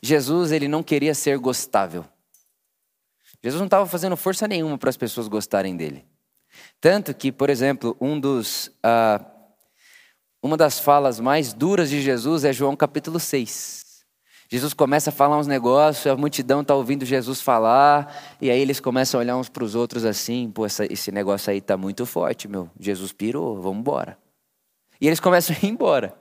Jesus, 0.02 0.52
ele 0.52 0.68
não 0.68 0.82
queria 0.82 1.14
ser 1.14 1.38
gostável. 1.38 2.06
Jesus 3.44 3.60
não 3.60 3.68
estava 3.68 3.86
fazendo 3.86 4.16
força 4.16 4.48
nenhuma 4.48 4.78
para 4.78 4.90
as 4.90 4.98
pessoas 4.98 5.28
gostarem 5.28 5.76
dele. 5.76 6.06
Tanto 6.80 7.14
que, 7.14 7.32
por 7.32 7.50
exemplo, 7.50 7.96
um 8.00 8.20
dos 8.20 8.68
uh, 8.68 9.41
uma 10.42 10.58
das 10.58 10.80
falas 10.80 11.20
mais 11.20 11.54
duras 11.54 11.90
de 11.90 12.02
Jesus 12.02 12.44
é 12.44 12.52
João 12.52 12.76
capítulo 12.76 13.20
6. 13.20 13.82
Jesus 14.50 14.74
começa 14.74 15.12
a 15.12 15.14
falar 15.14 15.38
uns 15.38 15.48
negócios, 15.48 16.08
a 16.08 16.18
multidão 16.18 16.62
está 16.62 16.76
ouvindo 16.76 17.06
Jesus 17.06 17.40
falar, 17.40 18.14
e 18.42 18.50
aí 18.50 18.60
eles 18.60 18.82
começam 18.82 19.20
a 19.20 19.24
olhar 19.24 19.38
uns 19.38 19.48
para 19.48 19.64
os 19.64 19.76
outros 19.76 20.04
assim: 20.04 20.52
pô, 20.52 20.66
esse 20.66 21.12
negócio 21.12 21.52
aí 21.52 21.60
está 21.60 21.78
muito 21.78 22.06
forte, 22.06 22.48
meu. 22.48 22.70
Jesus 22.78 23.14
pirou, 23.14 23.62
vamos 23.62 23.80
embora. 23.80 24.18
E 25.00 25.08
eles 25.08 25.20
começam 25.20 25.56
a 25.56 25.66
ir 25.66 25.70
embora. 25.70 26.14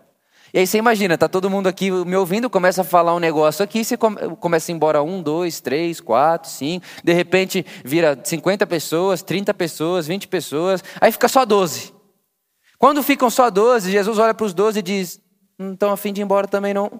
E 0.53 0.59
aí 0.59 0.67
você 0.67 0.79
imagina, 0.79 1.17
tá 1.17 1.29
todo 1.29 1.49
mundo 1.49 1.69
aqui 1.69 1.91
me 1.91 2.17
ouvindo, 2.17 2.51
começa 2.51 2.83
a 2.83 2.85
falar 2.85 3.15
um 3.15 3.21
negócio 3.21 3.65
aqui, 3.65 3.85
você 3.85 3.97
começa 3.97 4.71
a 4.71 4.73
ir 4.73 4.77
embora 4.77 5.03
um, 5.03 5.23
dois, 5.23 5.61
três, 5.61 6.01
quatro, 6.01 6.51
cinco, 6.51 6.85
de 7.05 7.13
repente 7.13 7.65
vira 7.85 8.19
50 8.23 8.67
pessoas, 8.67 9.23
30 9.23 9.55
pessoas, 9.55 10.09
20 10.09 10.27
pessoas, 10.27 10.83
aí 11.01 11.13
fica 11.13 11.29
só 11.29 11.45
12. 11.45 12.00
Quando 12.81 13.03
ficam 13.03 13.29
só 13.29 13.51
doze, 13.51 13.93
Jesus 13.93 14.19
olha 14.19 14.33
para 14.33 14.47
os 14.47 14.55
doze 14.55 14.79
e 14.79 14.83
diz: 14.83 15.21
Não 15.59 15.75
estão 15.75 15.93
a 15.93 15.99
fim 15.99 16.15
de 16.15 16.23
ir 16.23 16.25
embora 16.25 16.49
também 16.49 16.73
não. 16.73 16.99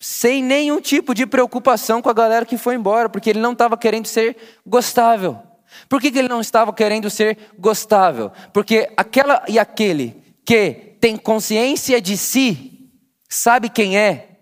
Sem 0.00 0.42
nenhum 0.42 0.80
tipo 0.80 1.14
de 1.14 1.26
preocupação 1.26 2.00
com 2.00 2.08
a 2.08 2.14
galera 2.14 2.46
que 2.46 2.56
foi 2.56 2.74
embora, 2.74 3.10
porque 3.10 3.28
ele 3.28 3.38
não 3.38 3.52
estava 3.52 3.76
querendo 3.76 4.06
ser 4.06 4.34
gostável. 4.66 5.38
Por 5.90 6.00
que, 6.00 6.10
que 6.10 6.18
ele 6.18 6.28
não 6.28 6.40
estava 6.40 6.72
querendo 6.72 7.10
ser 7.10 7.36
gostável? 7.58 8.32
Porque 8.50 8.90
aquela 8.96 9.44
e 9.46 9.58
aquele 9.58 10.16
que 10.42 10.96
tem 10.98 11.14
consciência 11.18 12.00
de 12.00 12.16
si, 12.16 12.90
sabe 13.28 13.68
quem 13.68 13.98
é, 13.98 14.38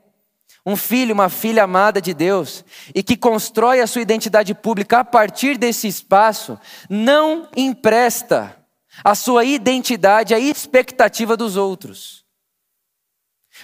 um 0.64 0.76
filho, 0.76 1.12
uma 1.12 1.28
filha 1.28 1.64
amada 1.64 2.00
de 2.00 2.14
Deus, 2.14 2.64
e 2.94 3.02
que 3.02 3.16
constrói 3.16 3.80
a 3.80 3.86
sua 3.88 4.02
identidade 4.02 4.54
pública 4.54 5.00
a 5.00 5.04
partir 5.04 5.58
desse 5.58 5.88
espaço, 5.88 6.56
não 6.88 7.48
empresta 7.56 8.59
a 9.04 9.14
sua 9.14 9.44
identidade, 9.44 10.34
a 10.34 10.38
expectativa 10.38 11.36
dos 11.36 11.56
outros. 11.56 12.24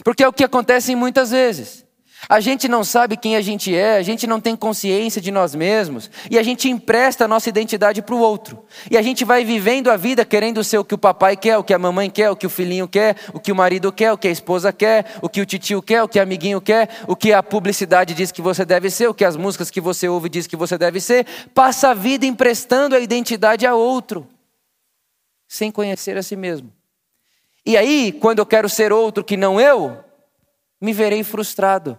Porque 0.04 0.22
é 0.22 0.28
o 0.28 0.32
que 0.32 0.44
acontece 0.44 0.94
muitas 0.94 1.30
vezes. 1.30 1.86
A 2.28 2.40
gente 2.40 2.66
não 2.66 2.82
sabe 2.82 3.16
quem 3.16 3.36
a 3.36 3.40
gente 3.40 3.74
é, 3.74 3.98
a 3.98 4.02
gente 4.02 4.26
não 4.26 4.40
tem 4.40 4.56
consciência 4.56 5.20
de 5.20 5.30
nós 5.30 5.54
mesmos, 5.54 6.10
e 6.30 6.38
a 6.38 6.42
gente 6.42 6.68
empresta 6.68 7.24
a 7.24 7.28
nossa 7.28 7.48
identidade 7.48 8.02
para 8.02 8.14
o 8.14 8.18
outro. 8.18 8.64
E 8.90 8.96
a 8.96 9.02
gente 9.02 9.24
vai 9.24 9.44
vivendo 9.44 9.90
a 9.90 9.96
vida 9.96 10.24
querendo 10.24 10.64
ser 10.64 10.78
o 10.78 10.84
que 10.84 10.94
o 10.94 10.98
papai 10.98 11.36
quer, 11.36 11.56
o 11.58 11.62
que 11.62 11.74
a 11.74 11.78
mamãe 11.78 12.10
quer, 12.10 12.30
o 12.30 12.36
que 12.36 12.46
o 12.46 12.50
filhinho 12.50 12.88
quer, 12.88 13.16
o 13.32 13.38
que 13.38 13.52
o 13.52 13.56
marido 13.56 13.92
quer, 13.92 14.12
o 14.12 14.18
que 14.18 14.26
a 14.26 14.30
esposa 14.30 14.72
quer, 14.72 15.18
o 15.22 15.28
que 15.28 15.40
o 15.40 15.46
titio 15.46 15.80
quer, 15.80 16.02
o 16.02 16.08
que 16.08 16.18
o 16.18 16.22
amiguinho 16.22 16.60
quer, 16.60 16.88
o 17.06 17.14
que 17.14 17.32
a 17.32 17.42
publicidade 17.42 18.14
diz 18.14 18.32
que 18.32 18.42
você 18.42 18.64
deve 18.64 18.90
ser, 18.90 19.08
o 19.08 19.14
que 19.14 19.24
as 19.24 19.36
músicas 19.36 19.70
que 19.70 19.80
você 19.80 20.08
ouve 20.08 20.28
diz 20.28 20.46
que 20.46 20.56
você 20.56 20.76
deve 20.76 21.00
ser. 21.00 21.26
Passa 21.54 21.90
a 21.90 21.94
vida 21.94 22.26
emprestando 22.26 22.96
a 22.96 22.98
identidade 22.98 23.66
a 23.66 23.74
outro, 23.74 24.26
sem 25.46 25.70
conhecer 25.70 26.16
a 26.16 26.22
si 26.22 26.36
mesmo. 26.36 26.72
E 27.64 27.76
aí, 27.76 28.12
quando 28.12 28.38
eu 28.38 28.46
quero 28.46 28.68
ser 28.68 28.92
outro 28.92 29.24
que 29.24 29.36
não 29.36 29.60
eu, 29.60 30.02
me 30.80 30.92
verei 30.92 31.22
frustrado 31.24 31.98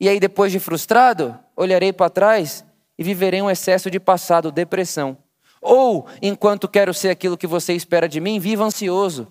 e 0.00 0.08
aí, 0.08 0.20
depois 0.20 0.52
de 0.52 0.60
frustrado, 0.60 1.36
olharei 1.56 1.92
para 1.92 2.08
trás 2.08 2.64
e 2.96 3.02
viverei 3.02 3.42
um 3.42 3.50
excesso 3.50 3.90
de 3.90 3.98
passado, 3.98 4.52
depressão. 4.52 5.18
Ou, 5.60 6.06
enquanto 6.22 6.68
quero 6.68 6.94
ser 6.94 7.10
aquilo 7.10 7.36
que 7.36 7.48
você 7.48 7.72
espera 7.72 8.08
de 8.08 8.20
mim, 8.20 8.38
viva 8.38 8.64
ansioso, 8.64 9.26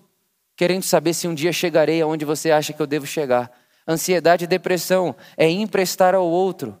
querendo 0.54 0.82
saber 0.82 1.14
se 1.14 1.26
um 1.26 1.34
dia 1.34 1.52
chegarei 1.52 2.02
aonde 2.02 2.24
você 2.24 2.50
acha 2.50 2.74
que 2.74 2.82
eu 2.82 2.86
devo 2.86 3.06
chegar. 3.06 3.50
Ansiedade 3.86 4.44
e 4.44 4.48
depressão 4.48 5.16
é 5.38 5.48
emprestar 5.48 6.14
ao 6.14 6.26
outro 6.26 6.78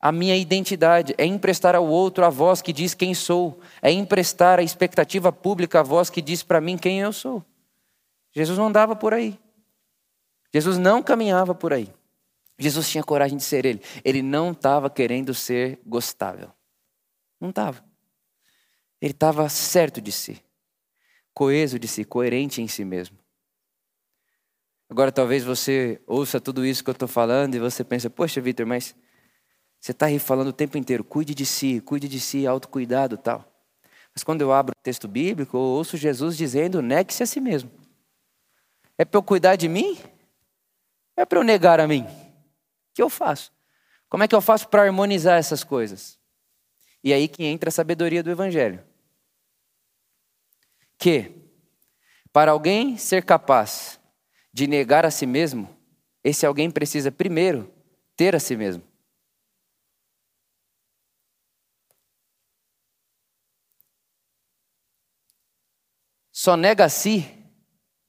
a 0.00 0.12
minha 0.12 0.36
identidade, 0.36 1.14
é 1.18 1.24
emprestar 1.24 1.74
ao 1.74 1.86
outro 1.86 2.24
a 2.24 2.30
voz 2.30 2.62
que 2.62 2.72
diz 2.72 2.94
quem 2.94 3.14
sou, 3.14 3.60
é 3.82 3.90
emprestar 3.90 4.58
a 4.58 4.62
expectativa 4.62 5.32
pública 5.32 5.80
a 5.80 5.82
voz 5.82 6.08
que 6.08 6.22
diz 6.22 6.42
para 6.42 6.60
mim 6.60 6.78
quem 6.78 7.00
eu 7.00 7.12
sou. 7.12 7.44
Jesus 8.32 8.56
não 8.56 8.68
andava 8.68 8.94
por 8.94 9.12
aí. 9.12 9.38
Jesus 10.54 10.78
não 10.78 11.02
caminhava 11.02 11.54
por 11.54 11.72
aí. 11.72 11.92
Jesus 12.58 12.88
tinha 12.88 13.02
coragem 13.02 13.36
de 13.36 13.44
ser 13.44 13.64
ele. 13.66 13.82
Ele 14.04 14.22
não 14.22 14.52
estava 14.52 14.88
querendo 14.88 15.34
ser 15.34 15.80
gostável. 15.84 16.52
Não 17.40 17.50
estava. 17.50 17.84
Ele 19.00 19.12
estava 19.12 19.48
certo 19.48 20.00
de 20.00 20.10
si, 20.10 20.42
coeso 21.32 21.78
de 21.78 21.86
si, 21.86 22.04
coerente 22.04 22.60
em 22.60 22.66
si 22.66 22.84
mesmo. 22.84 23.16
Agora, 24.90 25.12
talvez 25.12 25.44
você 25.44 26.00
ouça 26.06 26.40
tudo 26.40 26.64
isso 26.64 26.82
que 26.82 26.90
eu 26.90 26.92
estou 26.92 27.06
falando 27.06 27.54
e 27.54 27.60
você 27.60 27.84
pensa, 27.84 28.08
poxa, 28.10 28.40
Vitor, 28.40 28.66
mas 28.66 28.96
você 29.80 29.92
está 29.92 30.06
aí 30.06 30.18
falando 30.18 30.48
o 30.48 30.52
tempo 30.52 30.76
inteiro, 30.76 31.04
cuide 31.04 31.34
de 31.34 31.46
si, 31.46 31.80
cuide 31.80 32.08
de 32.08 32.20
si, 32.20 32.46
autocuidado 32.46 33.16
tal. 33.16 33.44
Mas 34.14 34.24
quando 34.24 34.40
eu 34.40 34.52
abro 34.52 34.72
o 34.72 34.82
texto 34.82 35.06
bíblico, 35.06 35.56
eu 35.56 35.60
ouço 35.60 35.96
Jesus 35.96 36.36
dizendo, 36.36 36.82
negue-se 36.82 37.22
a 37.22 37.26
si 37.26 37.40
mesmo. 37.40 37.70
É 38.96 39.04
para 39.04 39.18
eu 39.18 39.22
cuidar 39.22 39.56
de 39.56 39.68
mim? 39.68 39.98
É 41.16 41.24
para 41.24 41.38
eu 41.38 41.44
negar 41.44 41.78
a 41.78 41.86
mim? 41.86 42.06
que 42.98 43.02
eu 43.02 43.08
faço? 43.08 43.52
Como 44.08 44.24
é 44.24 44.28
que 44.28 44.34
eu 44.34 44.40
faço 44.40 44.66
para 44.68 44.82
harmonizar 44.82 45.38
essas 45.38 45.62
coisas? 45.62 46.18
E 47.04 47.12
aí 47.12 47.28
que 47.28 47.44
entra 47.44 47.68
a 47.68 47.70
sabedoria 47.70 48.24
do 48.24 48.30
Evangelho. 48.30 48.84
Que, 50.98 51.30
para 52.32 52.50
alguém 52.50 52.96
ser 52.96 53.22
capaz 53.22 54.00
de 54.52 54.66
negar 54.66 55.06
a 55.06 55.12
si 55.12 55.26
mesmo, 55.26 55.68
esse 56.24 56.44
alguém 56.44 56.72
precisa 56.72 57.12
primeiro 57.12 57.72
ter 58.16 58.34
a 58.34 58.40
si 58.40 58.56
mesmo. 58.56 58.82
Só 66.38 66.56
nega 66.56 66.84
a 66.84 66.88
si 66.88 67.28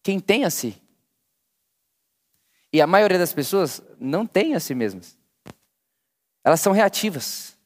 quem 0.03 0.19
tem 0.19 0.45
a 0.45 0.51
si. 0.51 0.79
E 2.71 2.79
a 2.79 2.85
maioria 2.85 3.17
das 3.17 3.33
pessoas 3.33 3.81
não 3.99 4.23
tem 4.23 4.53
a 4.53 4.59
si 4.59 4.75
mesmas. 4.75 5.17
Elas 6.43 6.61
são 6.61 6.71
reativas. 6.71 7.57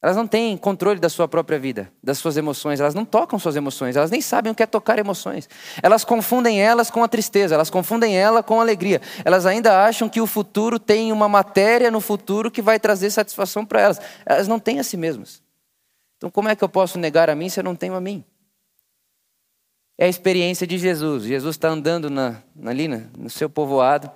Elas 0.00 0.14
não 0.14 0.24
têm 0.24 0.56
controle 0.56 1.00
da 1.00 1.08
sua 1.08 1.26
própria 1.26 1.58
vida, 1.58 1.92
das 2.00 2.18
suas 2.18 2.36
emoções, 2.36 2.78
elas 2.78 2.94
não 2.94 3.04
tocam 3.04 3.40
suas 3.40 3.56
emoções, 3.56 3.96
elas 3.96 4.12
nem 4.12 4.20
sabem 4.20 4.52
o 4.52 4.54
que 4.54 4.62
é 4.62 4.66
tocar 4.66 5.00
emoções. 5.00 5.48
Elas 5.82 6.04
confundem 6.04 6.62
elas 6.62 6.88
com 6.88 7.02
a 7.02 7.08
tristeza, 7.08 7.56
elas 7.56 7.70
confundem 7.70 8.16
ela 8.16 8.40
com 8.40 8.60
a 8.60 8.62
alegria. 8.62 9.02
Elas 9.24 9.46
ainda 9.46 9.84
acham 9.84 10.08
que 10.08 10.20
o 10.20 10.28
futuro 10.28 10.78
tem 10.78 11.10
uma 11.10 11.28
matéria 11.28 11.90
no 11.90 12.00
futuro 12.00 12.52
que 12.52 12.62
vai 12.62 12.78
trazer 12.78 13.10
satisfação 13.10 13.66
para 13.66 13.80
elas. 13.80 14.00
Elas 14.24 14.46
não 14.46 14.60
têm 14.60 14.78
a 14.78 14.84
si 14.84 14.96
mesmas. 14.96 15.42
Então, 16.18 16.30
como 16.30 16.48
é 16.48 16.54
que 16.54 16.62
eu 16.62 16.68
posso 16.68 17.00
negar 17.00 17.28
a 17.28 17.34
mim 17.34 17.48
se 17.48 17.58
eu 17.58 17.64
não 17.64 17.74
tenho 17.74 17.96
a 17.96 18.00
mim? 18.00 18.24
É 19.98 20.06
a 20.06 20.08
experiência 20.08 20.64
de 20.64 20.78
Jesus. 20.78 21.24
Jesus 21.24 21.56
está 21.56 21.68
andando 21.68 22.08
na, 22.08 22.40
ali 22.64 22.86
no 22.86 23.28
seu 23.28 23.50
povoado 23.50 24.08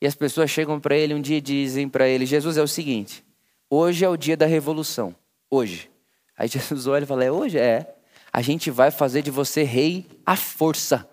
e 0.00 0.06
as 0.06 0.14
pessoas 0.14 0.48
chegam 0.48 0.78
para 0.78 0.96
ele 0.96 1.12
um 1.12 1.20
dia 1.20 1.38
e 1.38 1.40
dizem 1.40 1.88
para 1.88 2.08
ele: 2.08 2.24
Jesus 2.24 2.56
é 2.56 2.62
o 2.62 2.68
seguinte, 2.68 3.24
hoje 3.68 4.04
é 4.04 4.08
o 4.08 4.16
dia 4.16 4.36
da 4.36 4.46
revolução. 4.46 5.14
Hoje. 5.50 5.90
Aí 6.36 6.46
Jesus 6.48 6.86
olha 6.86 7.02
e 7.02 7.06
fala: 7.06 7.24
É 7.24 7.32
hoje? 7.32 7.58
É. 7.58 7.96
A 8.32 8.40
gente 8.40 8.70
vai 8.70 8.90
fazer 8.90 9.22
de 9.22 9.30
você 9.30 9.64
rei 9.64 10.06
à 10.24 10.36
força. 10.36 11.08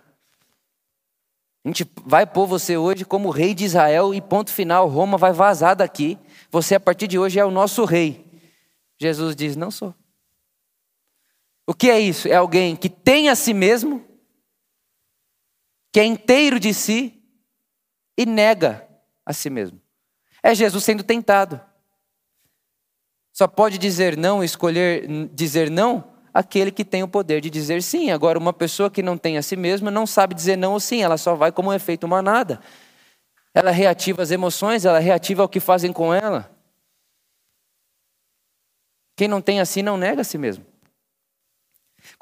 A 1.63 1.67
gente 1.67 1.89
vai 2.05 2.27
pôr 2.27 2.45
você 2.45 2.77
hoje 2.77 3.03
como 3.03 3.31
rei 3.31 3.55
de 3.55 3.65
Israel 3.65 4.13
e 4.13 4.21
ponto 4.21 4.51
final. 4.51 4.87
Roma 4.87 5.17
vai 5.17 5.33
vazar 5.33 5.75
daqui. 5.75 6.19
Você, 6.51 6.75
a 6.75 6.79
partir 6.79 7.07
de 7.07 7.17
hoje, 7.17 7.39
é 7.39 7.45
o 7.45 7.49
nosso 7.49 7.85
rei. 7.85 8.23
Jesus 9.01 9.35
diz: 9.35 9.55
Não 9.55 9.71
sou. 9.71 9.95
O 11.67 11.73
que 11.73 11.89
é 11.89 11.99
isso? 11.99 12.27
É 12.27 12.35
alguém 12.35 12.75
que 12.75 12.89
tem 12.89 13.29
a 13.29 13.35
si 13.35 13.53
mesmo, 13.53 14.05
que 15.91 15.99
é 15.99 16.05
inteiro 16.05 16.59
de 16.59 16.73
si 16.73 17.23
e 18.17 18.25
nega 18.25 18.87
a 19.25 19.33
si 19.33 19.49
mesmo. 19.49 19.81
É 20.43 20.53
Jesus 20.53 20.83
sendo 20.83 21.03
tentado. 21.03 21.59
Só 23.33 23.47
pode 23.47 23.77
dizer 23.77 24.15
não, 24.15 24.43
escolher 24.43 25.07
dizer 25.33 25.69
não, 25.69 26.15
aquele 26.33 26.71
que 26.71 26.85
tem 26.85 27.01
o 27.01 27.07
poder 27.07 27.41
de 27.41 27.49
dizer 27.49 27.81
sim. 27.81 28.11
Agora, 28.11 28.37
uma 28.37 28.53
pessoa 28.53 28.91
que 28.91 29.01
não 29.01 29.17
tem 29.17 29.37
a 29.37 29.41
si 29.41 29.55
mesma 29.55 29.89
não 29.89 30.05
sabe 30.05 30.35
dizer 30.35 30.57
não 30.57 30.73
ou 30.73 30.79
sim, 30.79 31.01
ela 31.01 31.17
só 31.17 31.33
vai 31.33 31.51
como 31.51 31.69
um 31.69 31.73
efeito 31.73 32.07
manada. 32.07 32.61
Ela 33.53 33.71
reativa 33.71 34.21
as 34.21 34.31
emoções, 34.31 34.85
ela 34.85 34.99
reativa 34.99 35.43
o 35.43 35.49
que 35.49 35.59
fazem 35.59 35.91
com 35.91 36.13
ela. 36.13 36.51
Quem 39.15 39.27
não 39.27 39.41
tem 39.41 39.61
assim 39.61 39.81
não 39.81 39.97
nega 39.97 40.21
a 40.21 40.25
si 40.25 40.37
mesmo. 40.37 40.65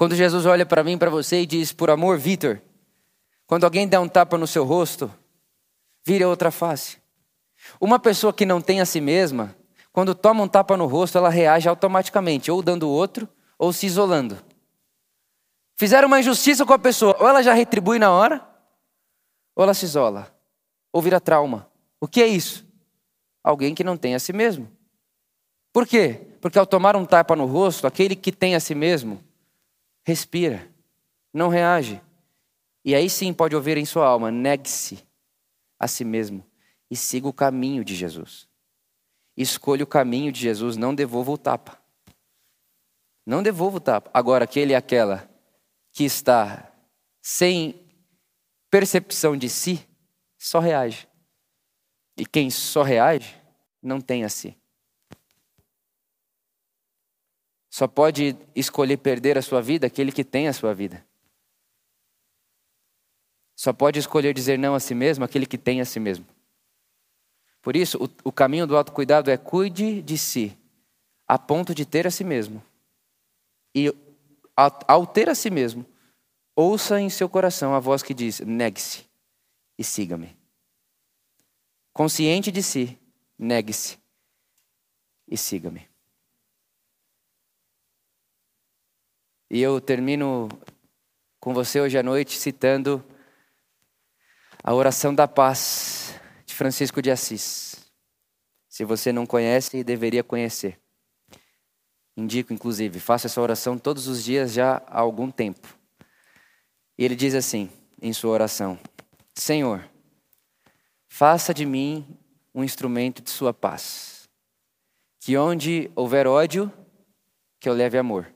Quando 0.04 0.18
Jesus 0.18 0.46
olha 0.46 0.66
para 0.66 0.84
mim, 0.84 0.98
para 0.98 1.10
você 1.10 1.44
e 1.44 1.46
diz, 1.46 1.72
por 1.72 1.90
amor, 1.90 2.18
Vitor, 2.18 2.62
quando 3.48 3.64
alguém 3.64 3.88
der 3.88 4.00
um 4.00 4.08
tapa 4.10 4.38
no 4.38 4.46
seu 4.46 4.66
rosto, 4.66 5.10
vire 6.04 6.26
outra 6.26 6.52
face. 6.52 6.98
Uma 7.80 7.98
pessoa 7.98 8.34
que 8.34 8.46
não 8.46 8.60
tem 8.60 8.82
a 8.82 8.86
si 8.86 9.00
mesma, 9.00 9.56
quando 9.94 10.14
toma 10.14 10.44
um 10.44 10.48
tapa 10.50 10.76
no 10.76 10.88
rosto, 10.88 11.18
ela 11.18 11.30
reage 11.30 11.70
automaticamente, 11.70 12.52
ou 12.52 12.62
dando 12.62 12.90
outro, 12.90 13.30
ou 13.58 13.72
se 13.72 13.86
isolando. 13.86 14.38
Fizeram 15.78 16.10
uma 16.10 16.20
injustiça 16.20 16.66
com 16.66 16.74
a 16.74 16.80
pessoa, 16.80 17.16
ou 17.18 17.30
ela 17.30 17.42
já 17.42 17.54
retribui 17.54 17.98
na 17.98 18.12
hora, 18.12 18.46
ou 19.56 19.64
ela 19.64 19.74
se 19.74 19.86
isola, 19.86 20.36
ou 20.92 21.02
vira 21.02 21.22
trauma. 21.22 21.72
O 22.02 22.10
que 22.10 22.22
é 22.22 22.28
isso? 22.28 22.68
Alguém 23.42 23.74
que 23.74 23.86
não 23.86 23.96
tem 23.96 24.16
a 24.16 24.20
si 24.20 24.34
mesmo. 24.34 24.70
Por 25.72 25.88
quê? 25.88 26.28
Porque 26.42 26.60
ao 26.60 26.68
tomar 26.68 26.94
um 26.94 27.06
tapa 27.06 27.38
no 27.38 27.46
rosto, 27.46 27.88
aquele 27.88 28.18
que 28.18 28.34
tem 28.34 28.54
a 28.54 28.60
si 28.60 28.76
mesmo, 28.76 29.24
respira, 30.04 30.72
não 31.34 31.50
reage. 31.50 32.02
E 32.86 32.94
aí 32.94 33.10
sim 33.10 33.34
pode 33.34 33.56
ouvir 33.56 33.78
em 33.78 33.86
sua 33.86 34.06
alma: 34.06 34.30
negue-se 34.30 35.06
a 35.80 35.88
si 35.88 36.04
mesmo 36.04 36.46
e 36.90 36.96
siga 36.96 37.28
o 37.28 37.34
caminho 37.34 37.84
de 37.84 37.96
Jesus. 37.96 38.48
Escolha 39.36 39.84
o 39.84 39.88
caminho 39.88 40.32
de 40.32 40.40
Jesus, 40.40 40.78
não 40.78 40.94
devolva 40.94 41.32
o 41.32 41.38
tapa. 41.38 41.82
Não 43.26 43.42
devolva 43.42 43.78
o 43.78 43.82
tapa. 43.82 44.12
Agora, 44.14 44.44
aquele 44.44 44.74
e 44.74 44.76
aquela 44.76 45.28
que 45.92 46.04
está 46.04 46.72
sem 47.22 47.84
percepção 48.70 49.38
de 49.38 49.50
si, 49.50 49.88
só 50.38 50.60
reage. 50.60 51.08
E 52.18 52.26
quem 52.26 52.50
só 52.50 52.84
reage, 52.84 53.36
não 53.82 54.00
tem 54.00 54.24
a 54.24 54.30
si. 54.30 54.56
Só 57.74 57.88
pode 57.88 58.38
escolher 58.56 58.98
perder 58.98 59.36
a 59.36 59.42
sua 59.42 59.60
vida 59.60 59.88
aquele 59.88 60.12
que 60.12 60.24
tem 60.24 60.48
a 60.48 60.54
sua 60.54 60.76
vida. 60.76 61.04
Só 63.56 63.74
pode 63.74 63.98
escolher 63.98 64.32
dizer 64.32 64.60
não 64.60 64.76
a 64.76 64.80
si 64.80 64.94
mesmo 64.94 65.26
aquele 65.26 65.48
que 65.48 65.58
tem 65.58 65.82
a 65.82 65.86
si 65.86 66.00
mesmo. 66.00 66.24
Por 67.64 67.76
isso, 67.76 67.98
o, 67.98 68.30
o 68.30 68.32
caminho 68.32 68.68
do 68.68 68.78
autocuidado 68.78 69.32
é 69.32 69.38
cuide 69.38 70.04
de 70.04 70.20
si, 70.20 70.56
a 71.28 71.40
ponto 71.40 71.74
de 71.74 71.84
ter 71.84 72.06
a 72.06 72.12
si 72.12 72.24
mesmo. 72.24 72.62
E 73.74 73.92
ao, 74.56 75.08
ter 75.08 75.28
a 75.28 75.34
si 75.34 75.50
mesmo, 75.50 75.84
ouça 76.56 77.02
em 77.02 77.10
seu 77.10 77.28
coração 77.28 77.74
a 77.74 77.80
voz 77.80 78.04
que 78.04 78.14
diz: 78.14 78.40
negue-se 78.42 79.04
e 79.80 79.84
siga-me. 79.84 80.38
Consciente 81.92 82.52
de 82.52 82.62
si, 82.62 83.00
negue-se 83.36 83.98
e 85.28 85.36
siga-me. 85.36 85.92
E 89.54 89.62
eu 89.62 89.80
termino 89.80 90.50
com 91.40 91.54
você 91.54 91.80
hoje 91.80 91.96
à 91.96 92.02
noite 92.02 92.40
citando 92.40 93.06
a 94.64 94.74
oração 94.74 95.14
da 95.14 95.28
paz 95.28 96.20
de 96.44 96.56
Francisco 96.56 97.04
de 97.04 97.12
Assis. 97.12 97.76
Se 98.68 98.84
você 98.84 99.14
não 99.14 99.28
conhece, 99.28 99.84
deveria 99.84 100.24
conhecer. 100.24 100.80
Indico, 102.18 102.52
inclusive, 102.52 103.00
faça 103.00 103.28
essa 103.28 103.40
oração 103.40 103.78
todos 103.78 104.08
os 104.08 104.24
dias 104.24 104.54
já 104.54 104.82
há 104.88 105.02
algum 105.02 105.30
tempo. 105.30 105.78
E 106.98 107.06
ele 107.06 107.16
diz 107.16 107.36
assim, 107.36 107.70
em 108.02 108.12
sua 108.12 108.32
oração: 108.32 108.80
Senhor, 109.36 109.88
faça 111.08 111.54
de 111.54 111.64
mim 111.64 112.18
um 112.56 112.64
instrumento 112.64 113.22
de 113.22 113.30
Sua 113.30 113.54
paz. 113.54 114.28
Que 115.20 115.38
onde 115.38 115.92
houver 115.96 116.26
ódio, 116.26 116.74
que 117.60 117.70
eu 117.70 117.74
leve 117.76 118.00
amor. 118.00 118.34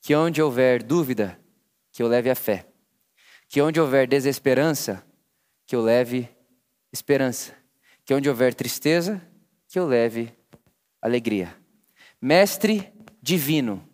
Que 0.00 0.14
onde 0.14 0.40
houver 0.40 0.82
dúvida, 0.82 1.38
que 1.92 2.02
eu 2.02 2.08
leve 2.08 2.30
a 2.30 2.34
fé. 2.34 2.66
Que 3.48 3.60
onde 3.60 3.80
houver 3.80 4.06
desesperança, 4.06 5.04
que 5.66 5.74
eu 5.74 5.82
leve 5.82 6.28
esperança. 6.92 7.54
Que 8.04 8.14
onde 8.14 8.28
houver 8.28 8.54
tristeza, 8.54 9.20
que 9.68 9.78
eu 9.78 9.86
leve 9.86 10.32
alegria. 11.00 11.54
Mestre 12.20 12.92
divino, 13.22 13.86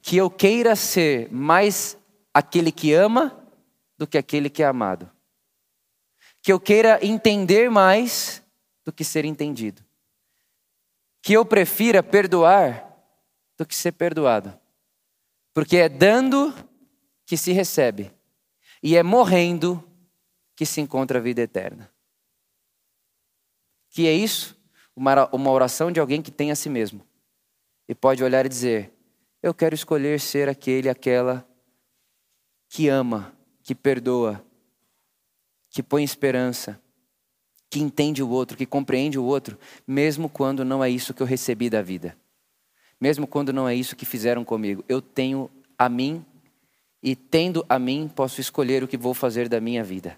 que 0.00 0.16
eu 0.16 0.30
queira 0.30 0.74
ser 0.76 1.30
mais 1.30 1.96
aquele 2.32 2.72
que 2.72 2.92
ama 2.92 3.38
do 3.96 4.06
que 4.06 4.18
aquele 4.18 4.48
que 4.48 4.62
é 4.62 4.66
amado. 4.66 5.10
Que 6.40 6.52
eu 6.52 6.58
queira 6.58 6.98
entender 7.04 7.70
mais 7.70 8.42
do 8.84 8.92
que 8.92 9.04
ser 9.04 9.24
entendido. 9.24 9.82
Que 11.22 11.34
eu 11.34 11.44
prefira 11.44 12.02
perdoar 12.02 12.88
do 13.56 13.64
que 13.64 13.74
ser 13.74 13.92
perdoado. 13.92 14.58
Porque 15.54 15.76
é 15.76 15.88
dando 15.88 16.54
que 17.26 17.36
se 17.36 17.52
recebe, 17.52 18.12
e 18.82 18.96
é 18.96 19.02
morrendo 19.02 19.82
que 20.56 20.66
se 20.66 20.80
encontra 20.80 21.18
a 21.18 21.22
vida 21.22 21.40
eterna. 21.40 21.90
Que 23.90 24.06
é 24.06 24.12
isso? 24.12 24.56
Uma 24.94 25.50
oração 25.50 25.92
de 25.92 26.00
alguém 26.00 26.22
que 26.22 26.30
tem 26.30 26.50
a 26.50 26.56
si 26.56 26.68
mesmo. 26.68 27.06
E 27.88 27.94
pode 27.94 28.24
olhar 28.24 28.46
e 28.46 28.48
dizer: 28.48 28.92
Eu 29.42 29.52
quero 29.52 29.74
escolher 29.74 30.20
ser 30.20 30.48
aquele, 30.48 30.88
aquela 30.88 31.46
que 32.68 32.88
ama, 32.88 33.36
que 33.62 33.74
perdoa, 33.74 34.44
que 35.70 35.82
põe 35.82 36.02
esperança, 36.02 36.80
que 37.68 37.80
entende 37.80 38.22
o 38.22 38.28
outro, 38.28 38.56
que 38.56 38.66
compreende 38.66 39.18
o 39.18 39.24
outro, 39.24 39.58
mesmo 39.86 40.28
quando 40.28 40.64
não 40.64 40.82
é 40.82 40.88
isso 40.88 41.14
que 41.14 41.22
eu 41.22 41.26
recebi 41.26 41.68
da 41.68 41.82
vida. 41.82 42.16
Mesmo 43.02 43.26
quando 43.26 43.52
não 43.52 43.68
é 43.68 43.74
isso 43.74 43.96
que 43.96 44.06
fizeram 44.06 44.44
comigo. 44.44 44.84
Eu 44.88 45.02
tenho 45.02 45.50
a 45.76 45.88
mim 45.88 46.24
e 47.02 47.16
tendo 47.16 47.66
a 47.68 47.76
mim 47.76 48.08
posso 48.08 48.40
escolher 48.40 48.84
o 48.84 48.86
que 48.86 48.96
vou 48.96 49.12
fazer 49.12 49.48
da 49.48 49.60
minha 49.60 49.82
vida. 49.82 50.16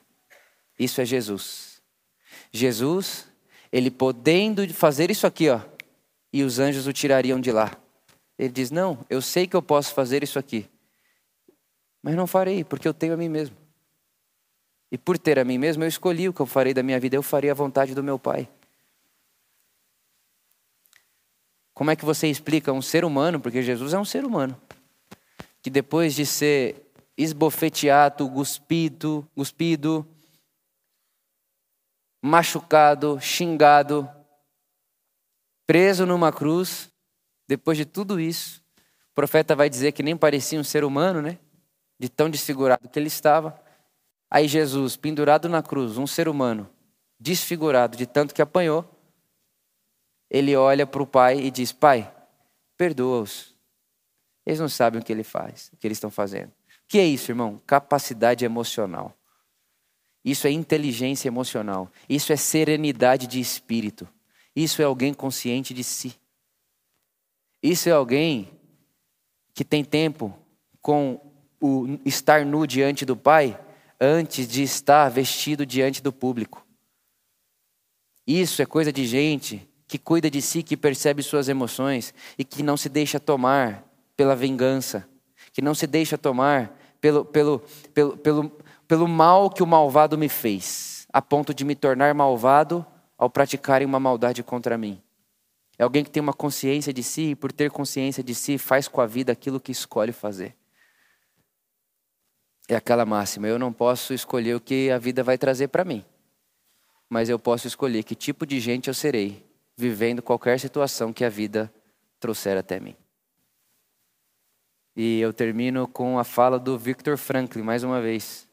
Isso 0.78 1.00
é 1.00 1.04
Jesus. 1.06 1.80
Jesus, 2.52 3.26
ele 3.72 3.90
podendo 3.90 4.68
fazer 4.74 5.10
isso 5.10 5.26
aqui, 5.26 5.48
ó, 5.48 5.62
e 6.30 6.42
os 6.42 6.58
anjos 6.58 6.86
o 6.86 6.92
tirariam 6.92 7.40
de 7.40 7.50
lá. 7.50 7.74
Ele 8.38 8.50
diz: 8.50 8.70
"Não, 8.70 8.98
eu 9.08 9.22
sei 9.22 9.46
que 9.46 9.56
eu 9.56 9.62
posso 9.62 9.94
fazer 9.94 10.22
isso 10.22 10.38
aqui. 10.38 10.68
Mas 12.02 12.14
não 12.14 12.26
farei, 12.26 12.64
porque 12.64 12.86
eu 12.86 12.92
tenho 12.92 13.14
a 13.14 13.16
mim 13.16 13.30
mesmo. 13.30 13.56
E 14.92 14.98
por 14.98 15.16
ter 15.16 15.38
a 15.38 15.44
mim 15.44 15.56
mesmo, 15.56 15.84
eu 15.84 15.88
escolhi 15.88 16.28
o 16.28 16.34
que 16.34 16.40
eu 16.40 16.46
farei 16.46 16.74
da 16.74 16.82
minha 16.82 17.00
vida, 17.00 17.16
eu 17.16 17.22
farei 17.22 17.48
a 17.48 17.54
vontade 17.54 17.94
do 17.94 18.04
meu 18.04 18.18
Pai. 18.18 18.46
Como 21.74 21.90
é 21.90 21.96
que 21.96 22.04
você 22.04 22.28
explica 22.28 22.72
um 22.72 22.80
ser 22.80 23.04
humano, 23.04 23.40
porque 23.40 23.62
Jesus 23.62 23.92
é 23.92 23.98
um 23.98 24.04
ser 24.04 24.24
humano, 24.24 24.58
que 25.60 25.68
depois 25.68 26.14
de 26.14 26.24
ser 26.24 26.90
esbofeteado, 27.18 28.30
cuspido, 28.30 29.28
cuspido, 29.34 30.06
machucado, 32.22 33.20
xingado, 33.20 34.08
preso 35.66 36.06
numa 36.06 36.32
cruz, 36.32 36.90
depois 37.46 37.76
de 37.76 37.84
tudo 37.84 38.18
isso, 38.18 38.62
o 39.10 39.14
profeta 39.14 39.54
vai 39.54 39.68
dizer 39.68 39.92
que 39.92 40.02
nem 40.02 40.16
parecia 40.16 40.58
um 40.58 40.64
ser 40.64 40.84
humano, 40.84 41.20
né? 41.20 41.38
de 41.98 42.08
tão 42.08 42.28
desfigurado 42.28 42.88
que 42.88 42.98
ele 42.98 43.08
estava. 43.08 43.58
Aí 44.30 44.48
Jesus, 44.48 44.96
pendurado 44.96 45.48
na 45.48 45.62
cruz, 45.62 45.96
um 45.96 46.06
ser 46.06 46.28
humano, 46.28 46.68
desfigurado 47.18 47.96
de 47.96 48.06
tanto 48.06 48.34
que 48.34 48.42
apanhou, 48.42 48.84
ele 50.34 50.56
olha 50.56 50.84
para 50.84 51.00
o 51.00 51.06
pai 51.06 51.38
e 51.38 51.48
diz: 51.48 51.70
Pai, 51.70 52.12
perdoa-os. 52.76 53.54
Eles 54.44 54.58
não 54.58 54.68
sabem 54.68 55.00
o 55.00 55.04
que 55.04 55.12
ele 55.12 55.22
faz, 55.22 55.70
o 55.72 55.76
que 55.76 55.86
eles 55.86 55.96
estão 55.96 56.10
fazendo. 56.10 56.48
O 56.48 56.88
que 56.88 56.98
é 56.98 57.06
isso, 57.06 57.30
irmão? 57.30 57.62
Capacidade 57.64 58.44
emocional. 58.44 59.16
Isso 60.24 60.48
é 60.48 60.50
inteligência 60.50 61.28
emocional. 61.28 61.88
Isso 62.08 62.32
é 62.32 62.36
serenidade 62.36 63.28
de 63.28 63.38
espírito. 63.38 64.08
Isso 64.56 64.82
é 64.82 64.84
alguém 64.84 65.14
consciente 65.14 65.72
de 65.72 65.84
si. 65.84 66.18
Isso 67.62 67.88
é 67.88 67.92
alguém 67.92 68.50
que 69.54 69.64
tem 69.64 69.84
tempo 69.84 70.36
com 70.82 71.20
o 71.60 72.00
estar 72.04 72.44
nu 72.44 72.66
diante 72.66 73.06
do 73.06 73.16
Pai 73.16 73.58
antes 74.00 74.48
de 74.48 74.64
estar 74.64 75.08
vestido 75.10 75.64
diante 75.64 76.02
do 76.02 76.12
público. 76.12 76.66
Isso 78.26 78.60
é 78.60 78.66
coisa 78.66 78.92
de 78.92 79.06
gente 79.06 79.68
que 79.86 79.98
cuida 79.98 80.30
de 80.30 80.40
si, 80.40 80.62
que 80.62 80.76
percebe 80.76 81.22
suas 81.22 81.48
emoções 81.48 82.14
e 82.38 82.44
que 82.44 82.62
não 82.62 82.76
se 82.76 82.88
deixa 82.88 83.20
tomar 83.20 83.84
pela 84.16 84.34
vingança, 84.34 85.08
que 85.52 85.60
não 85.60 85.74
se 85.74 85.86
deixa 85.86 86.16
tomar 86.16 86.78
pelo, 87.00 87.24
pelo, 87.24 87.62
pelo, 87.92 88.16
pelo, 88.16 88.52
pelo 88.88 89.08
mal 89.08 89.50
que 89.50 89.62
o 89.62 89.66
malvado 89.66 90.16
me 90.16 90.28
fez, 90.28 91.06
a 91.12 91.20
ponto 91.20 91.52
de 91.52 91.64
me 91.64 91.74
tornar 91.74 92.14
malvado 92.14 92.84
ao 93.18 93.28
praticarem 93.28 93.86
uma 93.86 94.00
maldade 94.00 94.42
contra 94.42 94.78
mim. 94.78 95.00
É 95.78 95.82
alguém 95.82 96.04
que 96.04 96.10
tem 96.10 96.22
uma 96.22 96.32
consciência 96.32 96.92
de 96.92 97.02
si 97.02 97.30
e, 97.30 97.34
por 97.34 97.52
ter 97.52 97.70
consciência 97.70 98.22
de 98.22 98.34
si, 98.34 98.58
faz 98.58 98.88
com 98.88 99.00
a 99.00 99.06
vida 99.06 99.32
aquilo 99.32 99.60
que 99.60 99.72
escolhe 99.72 100.12
fazer 100.12 100.54
é 102.68 102.76
aquela 102.76 103.04
máxima: 103.04 103.46
eu 103.46 103.58
não 103.58 103.72
posso 103.72 104.14
escolher 104.14 104.54
o 104.54 104.60
que 104.60 104.90
a 104.90 104.98
vida 104.98 105.22
vai 105.22 105.36
trazer 105.36 105.68
para 105.68 105.84
mim, 105.84 106.04
mas 107.08 107.28
eu 107.28 107.38
posso 107.38 107.66
escolher 107.66 108.02
que 108.02 108.14
tipo 108.14 108.46
de 108.46 108.60
gente 108.60 108.88
eu 108.88 108.94
serei, 108.94 109.44
vivendo 109.76 110.22
qualquer 110.22 110.58
situação 110.60 111.12
que 111.12 111.24
a 111.24 111.28
vida 111.28 111.72
trouxer 112.20 112.56
até 112.56 112.78
mim. 112.78 112.96
E 114.96 115.20
eu 115.20 115.32
termino 115.32 115.88
com 115.88 116.18
a 116.18 116.24
fala 116.24 116.58
do 116.58 116.78
Victor 116.78 117.16
Franklin, 117.16 117.62
mais 117.62 117.82
uma 117.82 118.00
vez. 118.00 118.48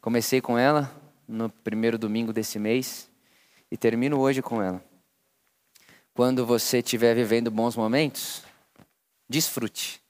Comecei 0.00 0.40
com 0.40 0.58
ela 0.58 0.94
no 1.26 1.48
primeiro 1.48 1.98
domingo 1.98 2.32
desse 2.32 2.58
mês 2.58 3.10
e 3.70 3.76
termino 3.76 4.18
hoje 4.18 4.42
com 4.42 4.62
ela. 4.62 4.84
Quando 6.14 6.44
você 6.44 6.78
estiver 6.78 7.14
vivendo 7.14 7.50
bons 7.50 7.76
momentos, 7.76 8.42
desfrute, 9.28 10.02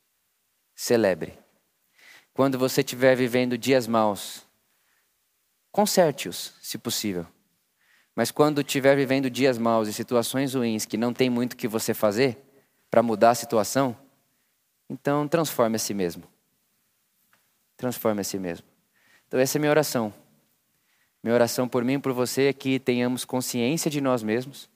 celebre. 0.74 1.38
Quando 2.32 2.58
você 2.58 2.80
estiver 2.80 3.16
vivendo 3.16 3.58
dias 3.58 3.86
maus, 3.86 4.44
conserte-os, 5.70 6.54
se 6.62 6.78
possível. 6.78 7.26
Mas 8.18 8.32
quando 8.32 8.62
estiver 8.62 8.96
vivendo 8.96 9.30
dias 9.30 9.58
maus 9.58 9.86
e 9.86 9.92
situações 9.92 10.52
ruins 10.52 10.84
que 10.84 10.96
não 10.96 11.12
tem 11.12 11.30
muito 11.30 11.56
que 11.56 11.68
você 11.68 11.94
fazer 11.94 12.36
para 12.90 13.00
mudar 13.00 13.30
a 13.30 13.34
situação, 13.36 13.96
então 14.90 15.28
transforme 15.28 15.76
a 15.76 15.78
si 15.78 15.94
mesmo. 15.94 16.24
Transforme 17.76 18.22
a 18.22 18.24
si 18.24 18.36
mesmo. 18.36 18.66
Então 19.28 19.38
essa 19.38 19.56
é 19.56 19.60
minha 19.60 19.70
oração. 19.70 20.12
Minha 21.22 21.32
oração 21.32 21.68
por 21.68 21.84
mim 21.84 21.92
e 21.92 21.98
por 22.00 22.12
você 22.12 22.46
é 22.48 22.52
que 22.52 22.80
tenhamos 22.80 23.24
consciência 23.24 23.88
de 23.88 24.00
nós 24.00 24.20
mesmos, 24.20 24.68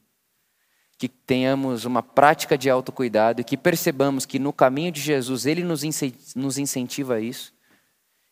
que 0.96 1.09
tenhamos 1.09 1.85
uma 1.85 2.00
prática 2.00 2.57
de 2.57 2.70
autocuidado 2.70 3.40
e 3.40 3.44
que 3.44 3.57
percebamos 3.57 4.24
que 4.24 4.38
no 4.38 4.52
caminho 4.52 4.92
de 4.92 5.00
Jesus 5.00 5.46
Ele 5.46 5.64
nos 5.64 6.59
incentiva 6.59 7.14
a 7.14 7.20
isso 7.20 7.52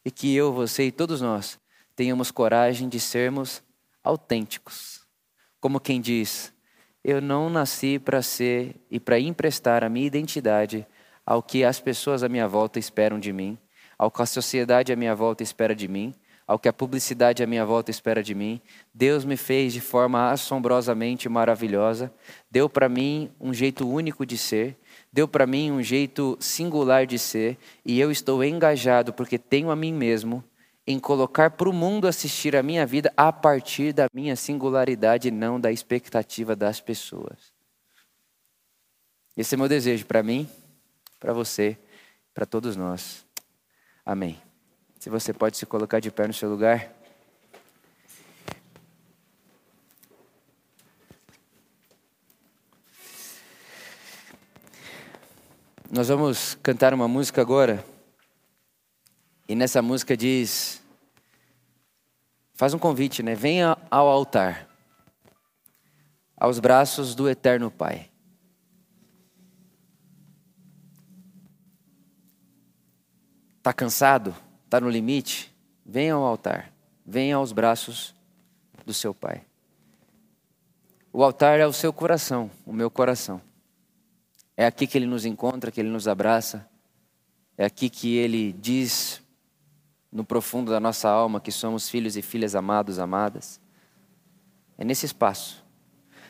e 0.05 0.11
que 0.13 0.33
eu, 0.37 0.53
você 0.53 0.85
e 0.85 0.93
todos 0.93 1.21
nós 1.21 1.59
tenhamos 1.97 2.31
coragem 2.31 2.89
de 2.89 3.01
sermos 3.01 3.61
autênticos. 4.03 5.03
Como 5.61 5.81
quem 5.81 6.01
diz, 6.01 6.53
eu 7.05 7.21
não 7.21 7.49
nasci 7.51 7.99
para 7.99 8.23
ser 8.23 8.77
e 8.91 9.01
para 9.01 9.19
emprestar 9.19 9.85
a 9.85 9.89
minha 9.89 10.07
identidade 10.07 10.87
ao 11.25 11.43
que 11.43 11.65
as 11.65 11.79
pessoas 11.81 12.23
à 12.23 12.29
minha 12.29 12.49
volta 12.49 12.79
esperam 12.79 13.19
de 13.19 13.33
mim, 13.33 13.59
ao 13.99 14.11
que 14.11 14.23
a 14.23 14.27
sociedade 14.27 14.93
à 14.93 14.97
minha 14.97 15.15
volta 15.15 15.43
espera 15.43 15.75
de 15.75 15.87
mim, 15.87 16.15
ao 16.47 16.59
que 16.59 16.69
a 16.69 16.73
publicidade 16.73 17.43
à 17.43 17.47
minha 17.47 17.65
volta 17.65 17.93
espera 17.93 18.23
de 18.23 18.35
mim. 18.35 18.61
Deus 18.93 19.25
me 19.25 19.37
fez 19.37 19.73
de 19.73 19.81
forma 19.81 20.33
assombrosamente 20.33 21.29
maravilhosa, 21.29 22.13
deu 22.51 22.69
para 22.69 22.89
mim 22.89 23.31
um 23.41 23.55
jeito 23.55 23.89
único 23.89 24.27
de 24.27 24.37
ser, 24.37 24.77
deu 25.13 25.29
para 25.29 25.47
mim 25.47 25.71
um 25.71 25.83
jeito 25.83 26.37
singular 26.41 27.07
de 27.07 27.19
ser, 27.19 27.57
e 27.87 28.01
eu 28.01 28.11
estou 28.11 28.43
engajado 28.43 29.13
porque 29.13 29.39
tenho 29.39 29.71
a 29.71 29.77
mim 29.77 29.93
mesmo 29.93 30.43
em 30.87 30.99
colocar 30.99 31.51
para 31.51 31.69
o 31.69 31.73
mundo 31.73 32.09
assistir 32.09 32.57
a 32.57 32.63
minha 32.63 32.87
vida 32.87 33.13
a 33.17 33.33
partir 33.33 33.93
da 33.93 34.09
minha 34.13 34.35
singularidade 34.35 35.29
e 35.29 35.31
não 35.31 35.61
da 35.61 35.71
expectativa 35.71 36.57
das 36.57 36.81
pessoas. 36.81 37.53
Esse 39.37 39.55
é 39.55 39.59
meu 39.59 39.69
desejo 39.69 40.07
para 40.07 40.23
mim, 40.23 40.49
para 41.19 41.33
você, 41.33 41.79
para 42.35 42.45
todos 42.45 42.77
nós. 42.77 43.25
Amém. 44.05 44.41
Se 44.99 45.09
você 45.09 45.33
pode 45.33 45.57
se 45.57 45.65
colocar 45.65 46.01
de 46.01 46.11
pé 46.11 46.27
no 46.27 46.35
seu 46.35 46.51
lugar. 46.51 46.93
Nós 55.91 56.09
vamos 56.09 56.55
cantar 56.63 56.95
uma 56.95 57.09
música 57.09 57.41
agora. 57.41 57.85
E 59.51 59.55
nessa 59.57 59.83
música 59.83 60.17
diz: 60.17 60.81
faz 62.55 62.73
um 62.73 62.79
convite, 62.79 63.21
né? 63.21 63.35
Venha 63.35 63.77
ao 63.91 64.07
altar, 64.07 64.69
aos 66.37 66.61
braços 66.61 67.17
do 67.17 67.29
Eterno 67.29 67.69
Pai. 67.69 68.09
Está 73.59 73.73
cansado? 73.73 74.37
Está 74.67 74.81
no 74.81 74.89
limite? 74.89 75.53
Venha 75.85 76.15
ao 76.15 76.23
altar, 76.23 76.73
venha 77.05 77.35
aos 77.35 77.51
braços 77.51 78.15
do 78.87 78.95
seu 78.95 79.13
Pai. 79.13 79.45
O 81.13 81.25
altar 81.25 81.59
é 81.59 81.67
o 81.67 81.73
seu 81.73 81.93
coração, 81.93 82.49
o 82.65 82.73
meu 82.73 82.89
coração. 82.89 83.43
É 84.57 84.65
aqui 84.65 84.87
que 84.87 84.97
ele 84.97 85.07
nos 85.07 85.25
encontra, 85.25 85.73
que 85.73 85.81
ele 85.81 85.91
nos 85.91 86.07
abraça. 86.07 86.71
É 87.59 87.65
aqui 87.65 87.91
que 87.91 88.15
ele 88.15 88.53
diz 88.53 89.20
no 90.13 90.25
profundo 90.25 90.71
da 90.71 90.81
nossa 90.81 91.09
alma 91.09 91.41
que 91.41 91.53
somos 91.53 91.89
filhos 91.89 92.17
e 92.17 92.23
filhas 92.23 92.55
amados, 92.55 92.99
amadas. 92.99 93.61
É 94.77 94.85
nesse 94.85 95.07
espaço. 95.07 95.65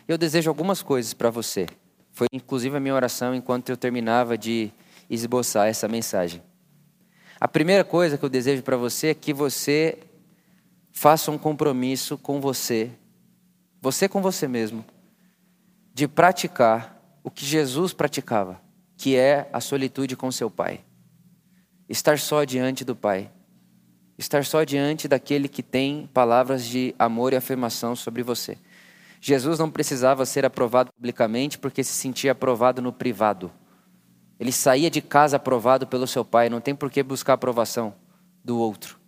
Eu 0.06 0.18
desejo 0.18 0.50
algumas 0.50 0.82
coisas 0.82 1.14
para 1.14 1.30
você. 1.30 1.66
Foi 2.10 2.26
inclusive 2.32 2.76
a 2.76 2.80
minha 2.80 2.94
oração 2.94 3.34
enquanto 3.34 3.70
eu 3.70 3.76
terminava 3.76 4.36
de 4.36 4.70
esboçar 5.08 5.68
essa 5.68 5.88
mensagem. 5.88 6.42
A 7.40 7.48
primeira 7.48 7.84
coisa 7.84 8.18
que 8.18 8.24
eu 8.24 8.28
desejo 8.28 8.62
para 8.62 8.76
você 8.76 9.08
é 9.08 9.14
que 9.14 9.32
você 9.32 9.98
faça 10.92 11.30
um 11.30 11.38
compromisso 11.38 12.18
com 12.18 12.40
você, 12.40 12.90
você 13.80 14.08
com 14.08 14.20
você 14.20 14.46
mesmo, 14.46 14.84
de 15.94 16.06
praticar 16.06 17.00
o 17.22 17.30
que 17.30 17.44
Jesus 17.44 17.92
praticava, 17.92 18.60
que 18.96 19.16
é 19.16 19.48
a 19.52 19.60
solitude 19.60 20.16
com 20.16 20.30
seu 20.30 20.50
Pai. 20.50 20.80
Estar 21.88 22.18
só 22.18 22.44
diante 22.44 22.84
do 22.84 22.94
Pai. 22.94 23.30
Estar 24.20 24.44
só 24.44 24.64
diante 24.64 25.08
daquele 25.08 25.48
que 25.48 25.62
tem 25.62 26.06
palavras 26.12 26.66
de 26.66 26.94
amor 26.98 27.32
e 27.32 27.36
afirmação 27.36 27.96
sobre 27.96 28.22
você. 28.22 28.58
Jesus 29.18 29.58
não 29.58 29.70
precisava 29.70 30.26
ser 30.26 30.44
aprovado 30.44 30.92
publicamente 30.92 31.56
porque 31.56 31.82
se 31.82 31.94
sentia 31.94 32.32
aprovado 32.32 32.82
no 32.82 32.92
privado. 32.92 33.50
Ele 34.38 34.52
saía 34.52 34.90
de 34.90 35.00
casa 35.00 35.38
aprovado 35.38 35.86
pelo 35.86 36.06
seu 36.06 36.22
pai, 36.22 36.50
não 36.50 36.60
tem 36.60 36.74
por 36.74 36.90
que 36.90 37.02
buscar 37.02 37.32
aprovação 37.32 37.94
do 38.44 38.58
outro. 38.58 38.98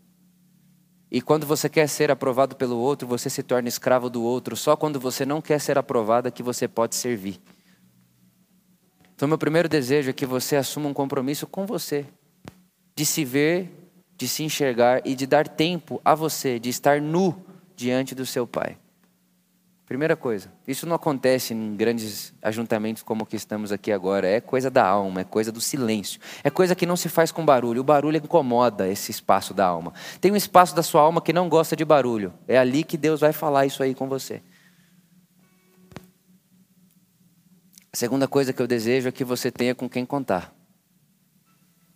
E 1.10 1.20
quando 1.20 1.46
você 1.46 1.68
quer 1.68 1.90
ser 1.90 2.10
aprovado 2.10 2.56
pelo 2.56 2.78
outro, 2.78 3.06
você 3.06 3.28
se 3.28 3.42
torna 3.42 3.68
escravo 3.68 4.08
do 4.08 4.22
outro. 4.22 4.56
Só 4.56 4.76
quando 4.76 4.98
você 4.98 5.26
não 5.26 5.42
quer 5.42 5.60
ser 5.60 5.76
aprovado 5.76 6.26
é 6.26 6.30
que 6.30 6.42
você 6.42 6.66
pode 6.66 6.94
servir. 6.94 7.38
Então, 9.14 9.28
meu 9.28 9.36
primeiro 9.36 9.68
desejo 9.68 10.08
é 10.08 10.14
que 10.14 10.24
você 10.24 10.56
assuma 10.56 10.88
um 10.88 10.94
compromisso 10.94 11.46
com 11.46 11.66
você, 11.66 12.06
de 12.96 13.04
se 13.04 13.26
ver, 13.26 13.81
de 14.22 14.28
se 14.28 14.44
enxergar 14.44 15.02
e 15.04 15.16
de 15.16 15.26
dar 15.26 15.48
tempo 15.48 16.00
a 16.04 16.14
você, 16.14 16.60
de 16.60 16.70
estar 16.70 17.00
nu 17.00 17.44
diante 17.74 18.14
do 18.14 18.24
seu 18.24 18.46
Pai. 18.46 18.78
Primeira 19.84 20.14
coisa, 20.14 20.48
isso 20.64 20.86
não 20.86 20.94
acontece 20.94 21.52
em 21.52 21.74
grandes 21.74 22.32
ajuntamentos 22.40 23.02
como 23.02 23.24
o 23.24 23.26
que 23.26 23.34
estamos 23.34 23.72
aqui 23.72 23.90
agora. 23.90 24.28
É 24.28 24.40
coisa 24.40 24.70
da 24.70 24.86
alma, 24.86 25.22
é 25.22 25.24
coisa 25.24 25.50
do 25.50 25.60
silêncio. 25.60 26.20
É 26.44 26.50
coisa 26.50 26.76
que 26.76 26.86
não 26.86 26.96
se 26.96 27.08
faz 27.08 27.32
com 27.32 27.44
barulho. 27.44 27.80
O 27.80 27.84
barulho 27.84 28.16
incomoda 28.16 28.86
esse 28.86 29.10
espaço 29.10 29.52
da 29.52 29.66
alma. 29.66 29.92
Tem 30.20 30.30
um 30.30 30.36
espaço 30.36 30.72
da 30.72 30.84
sua 30.84 31.00
alma 31.00 31.20
que 31.20 31.32
não 31.32 31.48
gosta 31.48 31.74
de 31.74 31.84
barulho. 31.84 32.32
É 32.46 32.56
ali 32.56 32.84
que 32.84 32.96
Deus 32.96 33.22
vai 33.22 33.32
falar 33.32 33.66
isso 33.66 33.82
aí 33.82 33.92
com 33.92 34.08
você. 34.08 34.40
A 37.92 37.96
segunda 37.96 38.28
coisa 38.28 38.52
que 38.52 38.62
eu 38.62 38.68
desejo 38.68 39.08
é 39.08 39.12
que 39.12 39.24
você 39.24 39.50
tenha 39.50 39.74
com 39.74 39.88
quem 39.88 40.06
contar. 40.06 40.54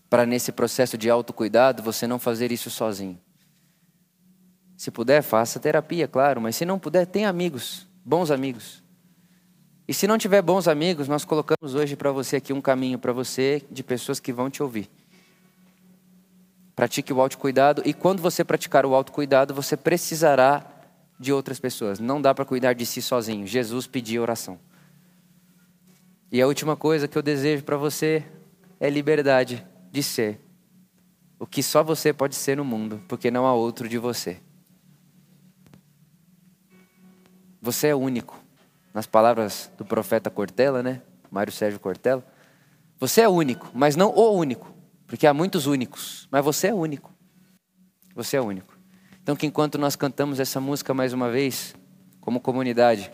Para 0.09 0.25
nesse 0.25 0.53
processo 0.53 0.97
de 0.97 1.11
autocuidado 1.11 1.83
você 1.83 2.07
não 2.07 2.19
fazer 2.19 2.53
isso 2.53 2.71
sozinho. 2.71 3.19
Se 4.77 4.91
puder, 4.91 5.23
faça 5.23 5.59
terapia, 5.59 6.07
claro, 6.07 6.41
mas 6.41 6.55
se 6.55 6.65
não 6.65 6.79
puder, 6.79 7.07
tenha 7.07 7.29
amigos, 7.29 7.87
bons 8.05 8.31
amigos. 8.31 8.83
E 9.89 9.95
se 9.95 10.07
não 10.07 10.19
tiver 10.19 10.43
bons 10.43 10.69
amigos, 10.69 11.09
nós 11.09 11.25
colocamos 11.25 11.75
hoje 11.75 11.97
para 11.97 12.13
você 12.13 12.37
aqui 12.37 12.53
um 12.53 12.61
caminho 12.61 12.99
para 12.99 13.13
você 13.13 13.63
de 13.71 13.83
pessoas 13.83 14.21
que 14.21 14.33
vão 14.33 14.51
te 14.51 14.63
ouvir. 14.63 14.91
Pratique 16.75 17.13
o 17.13 17.21
autocuidado 17.21 17.83
e 17.87 17.95
quando 17.95 18.21
você 18.21 18.45
praticar 18.45 18.85
o 18.85 18.95
autocuidado, 18.95 19.55
você 19.55 19.77
precisará 19.77 20.67
de 21.19 21.33
outras 21.33 21.59
pessoas. 21.59 21.99
Não 21.99 22.21
dá 22.21 22.35
para 22.35 22.45
cuidar 22.45 22.75
de 22.75 22.85
si 22.85 23.01
sozinho. 23.01 23.47
Jesus 23.47 23.87
pediu 23.87 24.21
oração. 24.21 24.59
E 26.31 26.43
a 26.43 26.47
última 26.47 26.77
coisa 26.77 27.09
que 27.09 27.17
eu 27.17 27.23
desejo 27.23 27.63
para 27.63 27.79
você 27.79 28.23
é 28.79 28.91
liberdade 28.91 29.65
de 29.97 30.03
ser 30.03 30.39
o 31.39 31.47
que 31.47 31.63
só 31.63 31.83
você 31.83 32.13
pode 32.13 32.35
ser 32.35 32.59
no 32.59 32.65
mundo, 32.65 33.03
porque 33.09 33.31
não 33.31 33.47
há 33.47 33.55
outro 33.55 33.89
de 33.89 33.97
você. 33.97 34.39
Você 37.63 37.89
é 37.89 37.95
único. 37.95 38.39
Nas 38.93 39.07
palavras 39.07 39.71
do 39.79 39.87
profeta 39.87 40.31
Cortella, 40.31 40.83
né? 40.83 41.01
Mário 41.31 41.51
Sérgio 41.51 41.81
Cortella. 41.81 42.23
Você 43.01 43.23
é 43.23 43.29
único, 43.29 43.71
mas 43.75 43.97
não 43.97 44.11
o 44.11 44.33
único, 44.33 44.71
porque 45.07 45.27
há 45.27 45.33
muitos 45.33 45.67
únicos, 45.67 46.29
mas 46.31 46.45
você 46.45 46.69
é 46.69 46.75
único. 46.75 47.11
Você 48.15 48.37
é 48.37 48.41
único. 48.41 48.79
Então, 49.23 49.35
que 49.35 49.47
enquanto 49.47 49.79
nós 49.79 49.97
cantamos 49.97 50.39
essa 50.39 50.61
música 50.61 50.93
mais 50.93 51.15
uma 51.15 51.31
vez, 51.31 51.75
como 52.21 52.39
comunidade, 52.39 53.11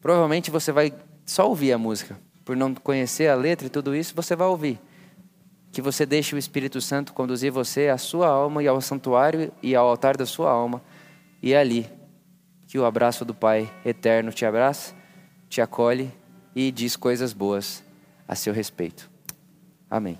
provavelmente 0.00 0.52
você 0.52 0.70
vai 0.70 0.92
só 1.26 1.48
ouvir 1.48 1.72
a 1.72 1.78
música, 1.78 2.16
por 2.44 2.56
não 2.56 2.74
conhecer 2.74 3.28
a 3.28 3.34
letra 3.34 3.66
e 3.66 3.70
tudo 3.70 3.94
isso, 3.94 4.14
você 4.14 4.36
vai 4.36 4.46
ouvir. 4.46 4.80
Que 5.72 5.80
você 5.80 6.04
deixe 6.04 6.34
o 6.34 6.38
Espírito 6.38 6.80
Santo 6.80 7.12
conduzir 7.12 7.52
você 7.52 7.88
à 7.88 7.98
sua 7.98 8.28
alma 8.28 8.62
e 8.62 8.68
ao 8.68 8.80
santuário 8.80 9.52
e 9.62 9.74
ao 9.74 9.88
altar 9.88 10.16
da 10.16 10.26
sua 10.26 10.50
alma. 10.50 10.82
E 11.42 11.52
é 11.52 11.58
ali 11.58 11.86
que 12.66 12.78
o 12.78 12.84
abraço 12.84 13.24
do 13.24 13.34
Pai 13.34 13.72
eterno 13.84 14.32
te 14.32 14.44
abraça, 14.44 14.94
te 15.48 15.60
acolhe 15.60 16.10
e 16.54 16.70
diz 16.70 16.96
coisas 16.96 17.32
boas 17.32 17.82
a 18.26 18.34
seu 18.34 18.52
respeito. 18.52 19.10
Amém. 19.88 20.16